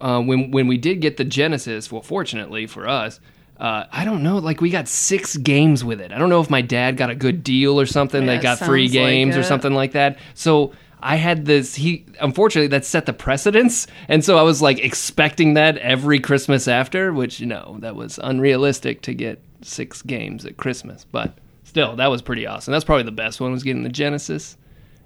[0.00, 3.20] uh, when when we did get the Genesis, well, fortunately for us.
[3.58, 4.38] Uh, I don't know.
[4.38, 6.12] Like we got six games with it.
[6.12, 8.24] I don't know if my dad got a good deal or something.
[8.24, 10.18] Yeah, they got free sounds like games or something like that.
[10.34, 11.74] So I had this.
[11.74, 16.66] He unfortunately that set the precedence, and so I was like expecting that every Christmas
[16.68, 21.04] after, which you know that was unrealistic to get six games at Christmas.
[21.04, 22.72] But still, that was pretty awesome.
[22.72, 24.56] That's probably the best one was getting the Genesis.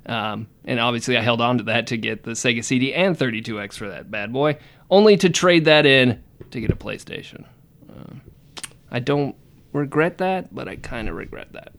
[0.06, 3.74] Um, and obviously, I held on to that to get the Sega CD and 32X
[3.74, 4.58] for that bad boy,
[4.90, 7.44] only to trade that in to get a PlayStation.
[7.88, 8.20] Um,
[8.90, 9.36] I don't
[9.72, 11.72] regret that, but I kind of regret that.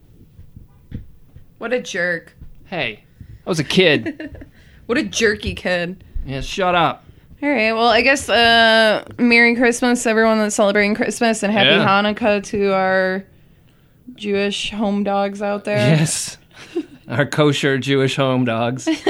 [1.58, 2.36] What a jerk!
[2.64, 3.04] Hey,
[3.46, 4.46] I was a kid.
[4.86, 6.04] What a jerky kid.
[6.26, 7.04] yeah, shut up.
[7.42, 7.72] All right.
[7.72, 11.86] Well, I guess uh, Merry Christmas, everyone that's celebrating Christmas, and Happy Yeah.
[11.88, 13.24] Hanukkah to our
[14.14, 15.78] Jewish home dogs out there.
[15.96, 16.36] Yes,
[17.08, 18.86] our kosher Jewish home dogs.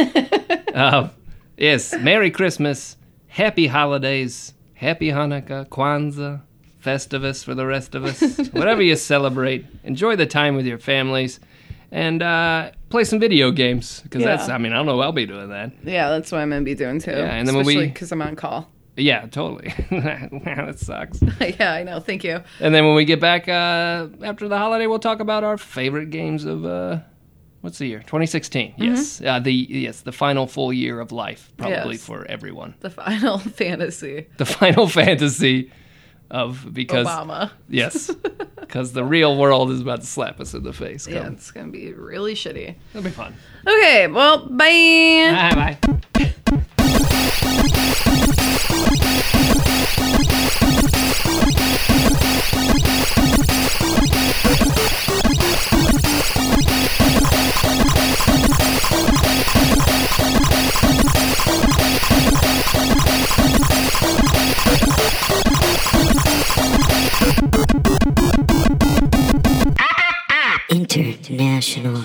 [0.75, 1.09] uh,
[1.57, 6.41] yes, Merry Christmas, Happy Holidays, Happy Hanukkah, Kwanzaa,
[6.81, 8.21] Festivus for the rest of us.
[8.53, 11.41] Whatever you celebrate, enjoy the time with your families,
[11.95, 14.49] and uh, play some video games because that's.
[14.49, 15.01] I mean, I don't know.
[15.01, 15.71] I'll be doing that.
[15.85, 17.13] Yeah, that's what I'm gonna be doing too.
[17.13, 18.69] Yeah, and then when we- especially because I'm on call.
[18.97, 19.75] Yeah, totally.
[19.91, 21.21] that sucks.
[21.41, 21.99] yeah, I know.
[21.99, 22.41] Thank you.
[22.61, 26.11] And then when we get back uh, after the holiday, we'll talk about our favorite
[26.11, 26.99] games of uh,
[27.61, 27.99] what's the year?
[28.01, 28.75] 2016.
[28.77, 31.91] Yes, uh, the yes the final full year of life, probably Mm-hmm.
[31.93, 32.05] Yes.
[32.07, 32.75] for everyone.
[32.81, 34.27] The Final Fantasy.
[34.37, 35.73] The final fantasy
[36.35, 37.53] of because Obama.
[37.69, 38.11] Yes,
[38.61, 41.07] because the real world is about to slap us in the face.
[41.07, 41.15] Come.
[41.15, 42.75] Yeah, it's gonna be really shitty.
[42.91, 43.35] It'll be fun.
[43.67, 45.49] Okay, well, bye.
[45.55, 45.79] Bye.
[46.13, 46.25] Bye.
[70.69, 72.05] International.